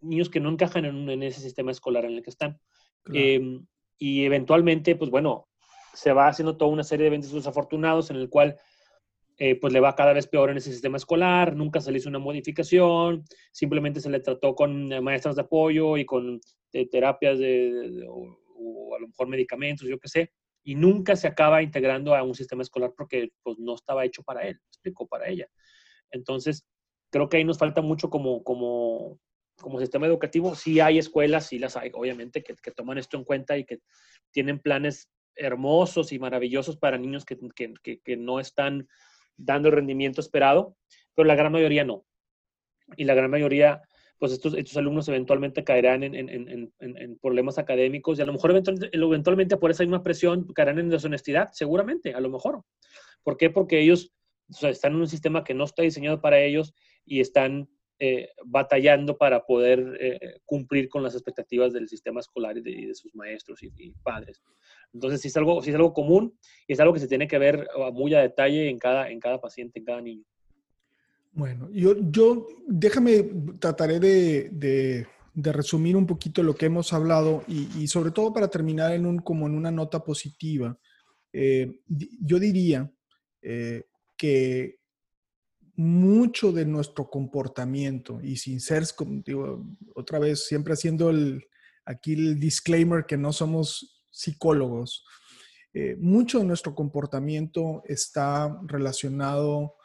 niños 0.00 0.28
que 0.28 0.40
no 0.40 0.50
encajan 0.50 0.84
en, 0.84 1.22
ese 1.22 1.40
sistema 1.40 1.70
escolar 1.70 2.04
en 2.04 2.12
el 2.12 2.22
que 2.22 2.30
están. 2.30 2.60
Em, 3.12 3.66
y 3.98 4.24
eventualmente, 4.24 4.94
pues 4.96 5.10
bueno, 5.10 5.48
se 5.94 6.12
va 6.12 6.28
haciendo 6.28 6.56
toda 6.56 6.70
una 6.70 6.84
serie 6.84 7.04
de 7.04 7.08
eventos 7.08 7.32
desafortunados 7.32 8.10
en 8.10 8.16
el 8.16 8.28
cual 8.28 8.56
eh, 9.38 9.54
pues 9.54 9.72
le 9.72 9.80
va 9.80 9.94
cada 9.94 10.12
vez 10.12 10.26
peor 10.26 10.50
en 10.50 10.56
ese 10.56 10.72
sistema 10.72 10.96
escolar, 10.96 11.54
nunca 11.56 11.80
se 11.80 11.90
le 11.90 11.98
hizo 11.98 12.08
una 12.08 12.18
modificación, 12.18 13.24
simplemente 13.52 14.00
se 14.00 14.10
le 14.10 14.20
trató 14.20 14.54
con 14.54 14.92
eh, 14.92 15.00
maestras 15.00 15.36
de 15.36 15.42
apoyo 15.42 15.96
y 15.96 16.04
con 16.04 16.40
eh, 16.72 16.88
terapias 16.88 17.38
de, 17.38 18.04
o, 18.08 18.94
a 18.96 19.00
lo 19.00 19.08
mejor 19.08 19.28
medicamentos, 19.28 19.88
yo 19.88 19.98
qué 19.98 20.08
sé, 20.08 20.32
y 20.68 20.74
nunca 20.74 21.16
se 21.16 21.26
acaba 21.26 21.62
integrando 21.62 22.14
a 22.14 22.22
un 22.22 22.34
sistema 22.34 22.60
escolar 22.60 22.92
porque 22.94 23.30
pues 23.42 23.58
no 23.58 23.74
estaba 23.74 24.04
hecho 24.04 24.22
para 24.22 24.46
él, 24.46 24.60
explico, 24.68 25.06
para 25.06 25.26
ella. 25.26 25.48
Entonces, 26.10 26.66
creo 27.10 27.30
que 27.30 27.38
ahí 27.38 27.44
nos 27.44 27.56
falta 27.56 27.80
mucho 27.80 28.10
como, 28.10 28.44
como, 28.44 29.18
como 29.56 29.80
sistema 29.80 30.06
educativo. 30.06 30.54
Sí 30.54 30.78
hay 30.78 30.98
escuelas, 30.98 31.46
sí 31.46 31.58
las 31.58 31.74
hay, 31.78 31.90
obviamente, 31.94 32.42
que, 32.42 32.54
que 32.54 32.70
toman 32.70 32.98
esto 32.98 33.16
en 33.16 33.24
cuenta 33.24 33.56
y 33.56 33.64
que 33.64 33.78
tienen 34.30 34.58
planes 34.58 35.08
hermosos 35.36 36.12
y 36.12 36.18
maravillosos 36.18 36.76
para 36.76 36.98
niños 36.98 37.24
que, 37.24 37.38
que, 37.54 38.00
que 38.00 38.16
no 38.18 38.38
están 38.38 38.86
dando 39.38 39.68
el 39.70 39.74
rendimiento 39.74 40.20
esperado, 40.20 40.76
pero 41.14 41.26
la 41.26 41.34
gran 41.34 41.50
mayoría 41.50 41.84
no. 41.84 42.04
Y 42.94 43.04
la 43.04 43.14
gran 43.14 43.30
mayoría, 43.30 43.80
pues 44.18 44.32
estos, 44.32 44.54
estos 44.54 44.76
alumnos 44.76 45.08
eventualmente 45.08 45.64
caerán 45.64 46.02
en, 46.02 46.14
en, 46.14 46.28
en, 46.28 46.72
en, 46.80 47.18
problemas 47.18 47.58
académicos 47.58 48.18
y 48.18 48.22
a 48.22 48.26
lo 48.26 48.32
mejor 48.32 48.50
eventualmente, 48.50 48.96
eventualmente 48.96 49.56
por 49.56 49.70
esa 49.70 49.84
misma 49.84 50.02
presión 50.02 50.46
caerán 50.54 50.78
en 50.78 50.88
deshonestidad, 50.88 51.50
seguramente, 51.52 52.14
a 52.14 52.20
lo 52.20 52.28
mejor. 52.28 52.62
¿Por 53.22 53.36
qué? 53.36 53.50
Porque 53.50 53.80
ellos 53.80 54.12
están 54.62 54.94
en 54.94 55.00
un 55.00 55.08
sistema 55.08 55.44
que 55.44 55.54
no 55.54 55.64
está 55.64 55.82
diseñado 55.82 56.20
para 56.20 56.40
ellos 56.40 56.74
y 57.04 57.20
están 57.20 57.68
eh, 58.00 58.28
batallando 58.44 59.18
para 59.18 59.44
poder 59.44 59.96
eh, 60.00 60.40
cumplir 60.44 60.88
con 60.88 61.02
las 61.02 61.14
expectativas 61.14 61.72
del 61.72 61.88
sistema 61.88 62.20
escolar 62.20 62.56
y 62.56 62.86
de, 62.86 62.94
sus 62.94 63.12
maestros 63.14 63.62
y, 63.62 63.72
y, 63.76 63.90
padres. 64.04 64.40
Entonces, 64.92 65.20
sí 65.20 65.28
es, 65.28 65.36
algo, 65.36 65.60
sí 65.62 65.70
es 65.70 65.76
algo 65.76 65.92
común 65.92 66.38
y 66.66 66.74
es 66.74 66.80
algo 66.80 66.94
que 66.94 67.00
se 67.00 67.08
tiene 67.08 67.26
que 67.26 67.38
ver 67.38 67.66
ah, 67.76 67.90
muy 67.92 68.14
a 68.14 68.20
detalle 68.20 68.68
en 68.68 68.78
cada, 68.78 69.10
en 69.10 69.18
cada 69.18 69.40
paciente, 69.40 69.80
en 69.80 69.84
cada 69.84 70.00
niño. 70.00 70.24
Bueno, 71.38 71.70
yo, 71.70 71.94
yo 72.10 72.48
déjame, 72.66 73.22
trataré 73.60 74.00
de, 74.00 74.50
de, 74.50 75.06
de 75.34 75.52
resumir 75.52 75.96
un 75.96 76.04
poquito 76.04 76.42
lo 76.42 76.56
que 76.56 76.66
hemos 76.66 76.92
hablado 76.92 77.44
y, 77.46 77.68
y, 77.78 77.86
sobre 77.86 78.10
todo 78.10 78.32
para 78.32 78.48
terminar 78.48 78.90
en 78.90 79.06
un, 79.06 79.20
como 79.20 79.46
en 79.46 79.54
una 79.54 79.70
nota 79.70 80.02
positiva. 80.02 80.76
Eh, 81.32 81.80
yo 81.86 82.40
diría 82.40 82.92
eh, 83.40 83.84
que 84.16 84.80
mucho 85.76 86.50
de 86.50 86.64
nuestro 86.64 87.08
comportamiento 87.08 88.18
y 88.20 88.34
sin 88.34 88.60
ser, 88.60 88.82
digo, 89.24 89.64
otra 89.94 90.18
vez, 90.18 90.44
siempre 90.44 90.74
haciendo 90.74 91.08
el, 91.08 91.46
aquí 91.84 92.14
el 92.14 92.40
disclaimer 92.40 93.06
que 93.06 93.16
no 93.16 93.32
somos 93.32 94.02
psicólogos, 94.10 95.04
eh, 95.72 95.94
mucho 96.00 96.40
de 96.40 96.46
nuestro 96.46 96.74
comportamiento 96.74 97.84
está 97.86 98.60
relacionado 98.66 99.77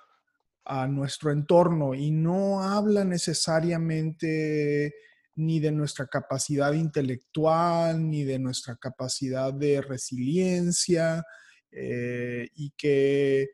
a 0.66 0.88
nuestro 0.88 1.32
entorno 1.32 1.94
y 1.94 2.12
no 2.12 2.64
habla 2.64 3.04
necesariamente 3.04 4.94
ni 5.36 5.60
de 5.60 5.72
nuestra 5.72 6.08
capacidad 6.08 6.74
intelectual, 6.74 8.10
ni 8.10 8.24
de 8.24 8.40
nuestra 8.40 8.76
capacidad 8.76 9.54
de 9.54 9.82
resiliencia, 9.82 11.24
eh, 11.72 12.50
y, 12.56 12.72
que, 12.78 13.50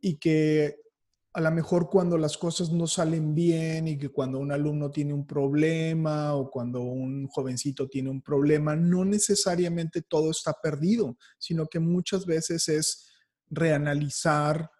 y 0.00 0.16
que 0.16 0.76
a 1.34 1.40
lo 1.40 1.50
mejor 1.50 1.90
cuando 1.90 2.16
las 2.16 2.38
cosas 2.38 2.70
no 2.72 2.86
salen 2.86 3.34
bien 3.34 3.88
y 3.88 3.98
que 3.98 4.08
cuando 4.08 4.38
un 4.38 4.52
alumno 4.52 4.90
tiene 4.90 5.12
un 5.12 5.26
problema 5.26 6.34
o 6.34 6.50
cuando 6.50 6.80
un 6.80 7.26
jovencito 7.28 7.88
tiene 7.88 8.08
un 8.08 8.22
problema, 8.22 8.74
no 8.74 9.04
necesariamente 9.04 10.02
todo 10.02 10.30
está 10.30 10.54
perdido, 10.62 11.16
sino 11.38 11.66
que 11.66 11.78
muchas 11.78 12.24
veces 12.24 12.68
es 12.68 13.08
reanalizar 13.50 14.70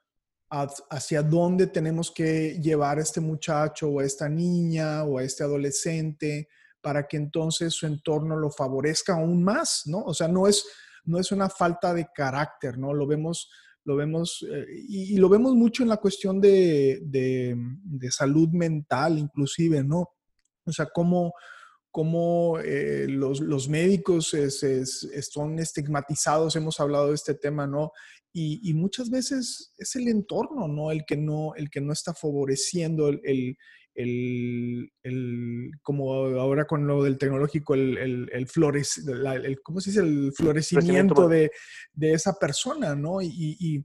hacia 0.90 1.22
dónde 1.22 1.66
tenemos 1.66 2.10
que 2.10 2.60
llevar 2.60 2.98
a 2.98 3.02
este 3.02 3.20
muchacho 3.20 3.88
o 3.88 4.00
a 4.00 4.04
esta 4.04 4.28
niña 4.28 5.02
o 5.04 5.18
a 5.18 5.24
este 5.24 5.42
adolescente 5.42 6.48
para 6.82 7.06
que 7.06 7.16
entonces 7.16 7.72
su 7.72 7.86
entorno 7.86 8.36
lo 8.36 8.50
favorezca 8.50 9.14
aún 9.14 9.42
más, 9.42 9.82
¿no? 9.86 10.02
O 10.02 10.12
sea, 10.12 10.28
no 10.28 10.46
es, 10.46 10.66
no 11.04 11.18
es 11.18 11.32
una 11.32 11.48
falta 11.48 11.94
de 11.94 12.08
carácter, 12.14 12.76
¿no? 12.76 12.92
Lo 12.92 13.06
vemos 13.06 13.50
lo 13.84 13.96
vemos, 13.96 14.46
eh, 14.48 14.66
y, 14.88 15.16
lo 15.16 15.28
vemos 15.28 15.54
mucho 15.54 15.82
en 15.82 15.88
la 15.88 15.96
cuestión 15.96 16.40
de, 16.40 17.00
de, 17.02 18.10
salud 18.12 18.48
mental, 18.50 19.18
inclusive, 19.18 19.82
¿no? 19.82 20.10
O 20.64 20.72
sea, 20.72 20.86
cómo, 20.86 21.34
cómo 21.90 22.60
eh, 22.60 23.06
los, 23.08 23.40
los, 23.40 23.68
médicos 23.68 24.36
son 25.32 25.58
estigmatizados, 25.58 26.54
hemos 26.54 26.78
hablado 26.78 27.08
de 27.08 27.14
este 27.14 27.34
tema, 27.34 27.66
¿no? 27.66 27.90
Y, 28.32 28.60
y, 28.62 28.72
muchas 28.74 29.10
veces 29.10 29.74
es 29.76 29.96
el 29.96 30.08
entorno, 30.08 30.66
¿no? 30.66 30.90
El 30.90 31.04
que 31.06 31.16
no, 31.16 31.54
el 31.54 31.68
que 31.68 31.82
no 31.82 31.92
está 31.92 32.14
favoreciendo 32.14 33.08
el, 33.08 33.58
el, 33.94 34.90
el, 35.02 35.70
como 35.82 36.14
ahora 36.14 36.64
con 36.64 36.86
lo 36.86 37.02
del 37.02 37.18
tecnológico, 37.18 37.74
el, 37.74 38.46
flores, 38.48 39.04
¿cómo 39.62 39.80
se 39.80 39.90
dice? 39.90 40.00
El 40.00 40.32
florecimiento 40.34 41.28
de, 41.28 41.50
de, 41.92 42.12
esa 42.12 42.32
persona, 42.38 42.94
¿no? 42.94 43.20
Y, 43.20 43.56
y, 43.58 43.84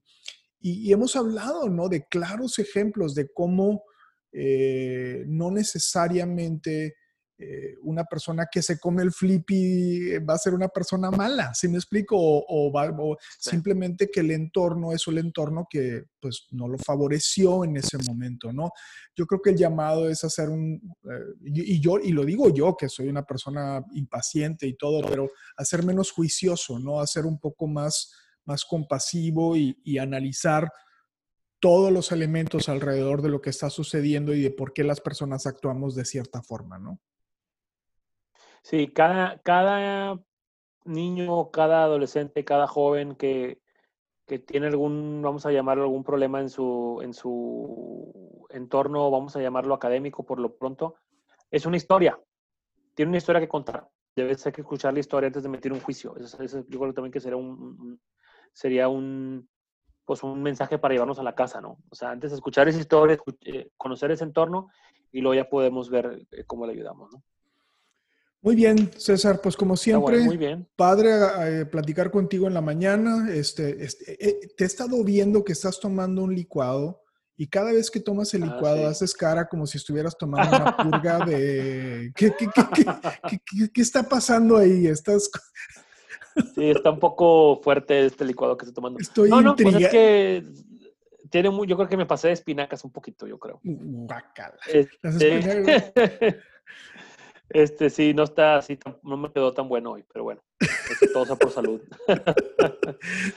y, 0.60 0.92
hemos 0.92 1.16
hablado, 1.16 1.70
¿no? 1.70 1.90
De 1.90 2.06
claros 2.08 2.58
ejemplos 2.60 3.16
de 3.16 3.28
cómo 3.34 3.84
eh, 4.32 5.24
no 5.28 5.52
necesariamente 5.52 6.96
eh, 7.40 7.76
una 7.84 8.04
persona 8.04 8.48
que 8.52 8.64
se 8.64 8.80
come 8.80 9.04
el 9.04 9.12
flippy 9.12 10.18
va 10.28 10.34
a 10.34 10.40
ser 10.40 10.56
una 10.56 10.70
persona 10.70 11.12
mala, 11.12 11.54
¿sí 11.54 11.68
me 11.68 11.78
explico? 11.78 12.16
O, 12.18 13.18
simplemente 13.38 14.10
que 14.10 14.22
el 14.22 14.32
entorno 14.32 14.92
es 14.92 15.08
el 15.08 15.20
entorno 15.20 15.68
que 15.70 16.06
pues 16.20 16.48
no 16.50 16.68
lo 16.68 16.80
favoreció 16.80 17.64
en 17.64 17.78
ese 17.78 18.00
momento, 18.00 18.52
¿no? 18.52 18.72
Yo 19.16 19.28
creo 19.28 19.40
que 19.40 19.52
el 19.52 19.56
llamado 19.56 20.10
es 20.10 20.24
hacer 20.24 20.50
un, 20.50 20.82
eh, 21.04 21.36
y 21.44 21.80
yo, 21.80 22.00
y 22.00 22.12
lo 22.12 22.26
digo 22.26 22.52
yo, 22.52 22.76
que 22.76 22.90
soy 22.90 23.08
una 23.08 23.24
persona 23.24 23.86
impaciente 23.94 24.66
y 24.66 24.76
todo, 24.76 25.08
pero 25.08 25.30
hacer 25.58 25.86
menos 25.86 26.12
juicioso, 26.12 26.80
¿no? 26.80 27.00
Hacer 27.02 27.28
un 27.28 27.40
poco 27.40 27.68
más, 27.68 28.16
más 28.46 28.66
compasivo 28.66 29.56
y, 29.56 29.80
y 29.84 30.00
analizar 30.00 30.72
todos 31.60 31.92
los 31.92 32.12
elementos 32.12 32.68
alrededor 32.68 33.22
de 33.22 33.30
lo 33.30 33.42
que 33.42 33.52
está 33.52 33.70
sucediendo 33.70 34.34
y 34.34 34.42
de 34.42 34.52
por 34.52 34.74
qué 34.74 34.84
las 34.84 35.02
personas 35.02 35.46
actuamos 35.46 35.94
de 35.94 36.06
cierta 36.06 36.42
forma, 36.42 36.80
¿no? 36.80 37.00
Sí, 38.70 38.90
cada, 38.90 39.38
cada 39.44 40.20
niño, 40.84 41.52
cada 41.52 41.84
adolescente, 41.84 42.44
cada 42.44 42.68
joven 42.68 43.16
que, 43.16 43.62
que 44.26 44.40
tiene 44.40 44.68
algún, 44.68 45.22
vamos 45.22 45.46
a 45.46 45.54
llamarlo, 45.54 45.84
algún 45.84 46.04
problema 46.04 46.42
en 46.42 46.50
su, 46.50 47.00
en 47.02 47.14
su 47.14 48.46
entorno, 48.50 49.10
vamos 49.10 49.38
a 49.38 49.42
llamarlo 49.42 49.74
académico 49.74 50.26
por 50.26 50.40
lo 50.40 50.58
pronto, 50.58 50.96
es 51.50 51.66
una 51.66 51.78
historia. 51.78 52.20
Tiene 52.94 53.08
una 53.08 53.20
historia 53.20 53.40
que 53.40 53.48
contar. 53.48 53.88
Debes 54.14 54.44
que 54.44 54.60
escuchar 54.60 54.94
la 54.94 55.00
historia 55.00 55.28
antes 55.28 55.44
de 55.44 55.50
meter 55.50 55.72
un 55.72 55.80
juicio. 55.80 56.18
Eso, 56.18 56.38
yo 56.68 56.80
creo 56.82 56.94
también 56.94 57.14
que 57.14 57.22
sería 57.22 57.38
un, 57.38 58.02
sería 58.52 58.90
un, 58.90 59.48
pues 60.04 60.24
un 60.24 60.44
mensaje 60.44 60.78
para 60.78 60.94
llevarnos 60.94 61.20
a 61.20 61.24
la 61.24 61.36
casa, 61.36 61.62
¿no? 61.62 61.78
O 61.90 61.96
sea, 61.96 62.10
antes 62.10 62.32
de 62.32 62.36
escuchar 62.36 62.68
esa 62.68 62.82
historia, 62.82 63.18
eh, 63.46 63.70
conocer 63.78 64.12
ese 64.12 64.26
entorno 64.26 64.68
y 65.14 65.22
luego 65.22 65.36
ya 65.36 65.50
podemos 65.50 65.90
ver 65.90 66.28
eh, 66.32 66.44
cómo 66.46 66.66
le 66.66 66.74
ayudamos, 66.74 67.14
¿no? 67.14 67.24
Muy 68.42 68.56
bien, 68.56 68.92
César, 68.98 69.42
pues 69.42 69.58
como 69.58 69.76
siempre, 69.76 70.66
padre 70.76 71.10
eh, 71.42 71.66
platicar 71.66 72.12
contigo 72.12 72.48
en 72.48 72.54
la 72.54 72.62
mañana. 72.62 73.30
Este, 73.32 73.84
este 73.84 74.14
eh, 74.24 74.40
te 74.56 74.64
he 74.64 74.68
estado 74.68 75.04
viendo 75.04 75.44
que 75.44 75.54
estás 75.54 75.80
tomando 75.80 76.24
un 76.24 76.36
licuado 76.36 77.04
y 77.36 77.48
cada 77.48 77.72
vez 77.72 77.92
que 77.92 78.00
tomas 78.00 78.34
el 78.34 78.44
ah, 78.44 78.46
licuado 78.48 78.88
haces 78.88 79.14
cara 79.14 79.48
como 79.48 79.66
si 79.68 79.78
estuvieras 79.78 80.18
tomando 80.18 80.56
una 80.56 80.78
purga 80.78 81.26
de... 81.26 82.12
¿Qué, 82.16 82.34
qué, 82.38 82.48
qué, 82.56 83.70
qué 83.74 83.82
está 83.82 84.04
pasando 84.04 84.58
ahí? 84.58 84.88
¿Estás... 84.88 85.30
Sí, 86.56 86.70
está 86.70 86.92
un 86.92 87.00
poco 87.00 87.60
fuerte 87.64 88.06
este 88.06 88.24
licuado 88.24 88.56
que 88.56 88.66
estoy 88.66 88.76
tomando. 88.76 89.00
Estoy 89.00 89.30
no, 89.30 89.42
no, 89.42 89.56
pues 89.56 89.76
es 89.76 89.90
que 89.90 90.44
tiene 91.30 91.50
muy, 91.50 91.68
yo 91.68 91.76
creo 91.76 91.90
que 91.90 91.98
me 91.98 92.06
pasé 92.06 92.28
de 92.28 92.34
espinacas 92.34 92.84
un 92.84 92.92
poquito, 92.92 93.26
yo 93.28 93.40
creo. 93.40 93.60
Guacala. 93.64 94.60
Este... 94.72 95.84
Este 97.50 97.90
sí, 97.90 98.14
no 98.14 98.24
está 98.24 98.58
así, 98.58 98.78
no 99.04 99.18
me 99.18 99.32
quedó 99.32 99.54
tan 99.54 99.70
bueno 99.70 99.92
hoy, 99.92 100.04
pero 100.12 100.26
bueno, 100.26 100.42
todo 101.14 101.26
sea 101.26 101.36
por 101.36 101.52
salud. 101.52 101.82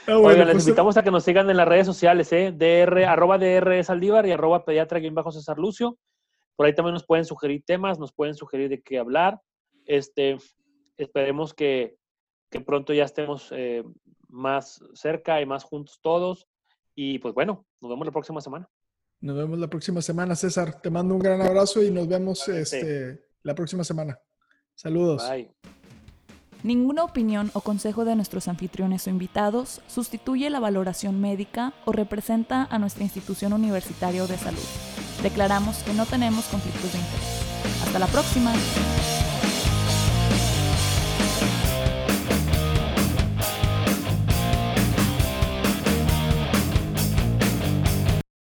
Ah, 0.07 0.17
Oigan, 0.17 0.47
les 0.47 0.55
pues, 0.55 0.67
invitamos 0.67 0.97
a 0.97 1.03
que 1.03 1.11
nos 1.11 1.23
sigan 1.23 1.49
en 1.49 1.57
las 1.57 1.67
redes 1.67 1.85
sociales, 1.85 2.31
¿eh? 2.33 2.51
DR, 2.51 3.05
arroba 3.05 3.37
DR 3.37 3.83
Saldívar 3.83 4.25
y 4.25 4.31
arroba 4.31 4.65
pediatra 4.65 4.99
bajo 5.11 5.31
César 5.31 5.57
Lucio. 5.59 5.97
Por 6.55 6.65
ahí 6.65 6.73
también 6.73 6.93
nos 6.93 7.05
pueden 7.05 7.25
sugerir 7.25 7.63
temas, 7.65 7.99
nos 7.99 8.11
pueden 8.11 8.33
sugerir 8.33 8.69
de 8.69 8.81
qué 8.81 8.97
hablar. 8.97 9.39
Este, 9.85 10.37
esperemos 10.97 11.53
que, 11.53 11.97
pronto 12.65 12.93
ya 12.93 13.03
estemos 13.03 13.49
eh, 13.51 13.83
más 14.27 14.83
cerca 14.93 15.41
y 15.41 15.45
más 15.45 15.63
juntos 15.63 15.99
todos. 16.01 16.47
Y 16.95 17.19
pues 17.19 17.33
bueno, 17.33 17.65
nos 17.79 17.91
vemos 17.91 18.05
la 18.05 18.11
próxima 18.11 18.41
semana. 18.41 18.69
Nos 19.19 19.37
vemos 19.37 19.59
la 19.59 19.67
próxima 19.67 20.01
semana, 20.01 20.35
César. 20.35 20.81
Te 20.81 20.89
mando 20.89 21.13
un 21.13 21.21
gran 21.21 21.41
abrazo 21.41 21.83
y 21.83 21.91
nos 21.91 22.07
vemos 22.07 22.47
este, 22.47 23.23
la 23.43 23.55
próxima 23.55 23.83
semana. 23.83 24.19
Saludos. 24.75 25.27
Bye. 25.29 25.51
Ninguna 26.63 27.03
opinión 27.03 27.49
o 27.53 27.61
consejo 27.61 28.05
de 28.05 28.15
nuestros 28.15 28.47
anfitriones 28.47 29.07
o 29.07 29.09
invitados 29.09 29.81
sustituye 29.87 30.49
la 30.51 30.59
valoración 30.59 31.19
médica 31.19 31.73
o 31.85 31.91
representa 31.91 32.67
a 32.69 32.77
nuestra 32.77 33.03
institución 33.03 33.53
universitaria 33.53 34.25
de 34.27 34.37
salud. 34.37 34.61
Declaramos 35.23 35.77
que 35.83 35.93
no 35.93 36.05
tenemos 36.05 36.45
conflictos 36.45 36.93
de 36.93 36.99
interés. 36.99 37.83
Hasta 37.83 37.99
la 37.99 38.07
próxima. 38.07 38.53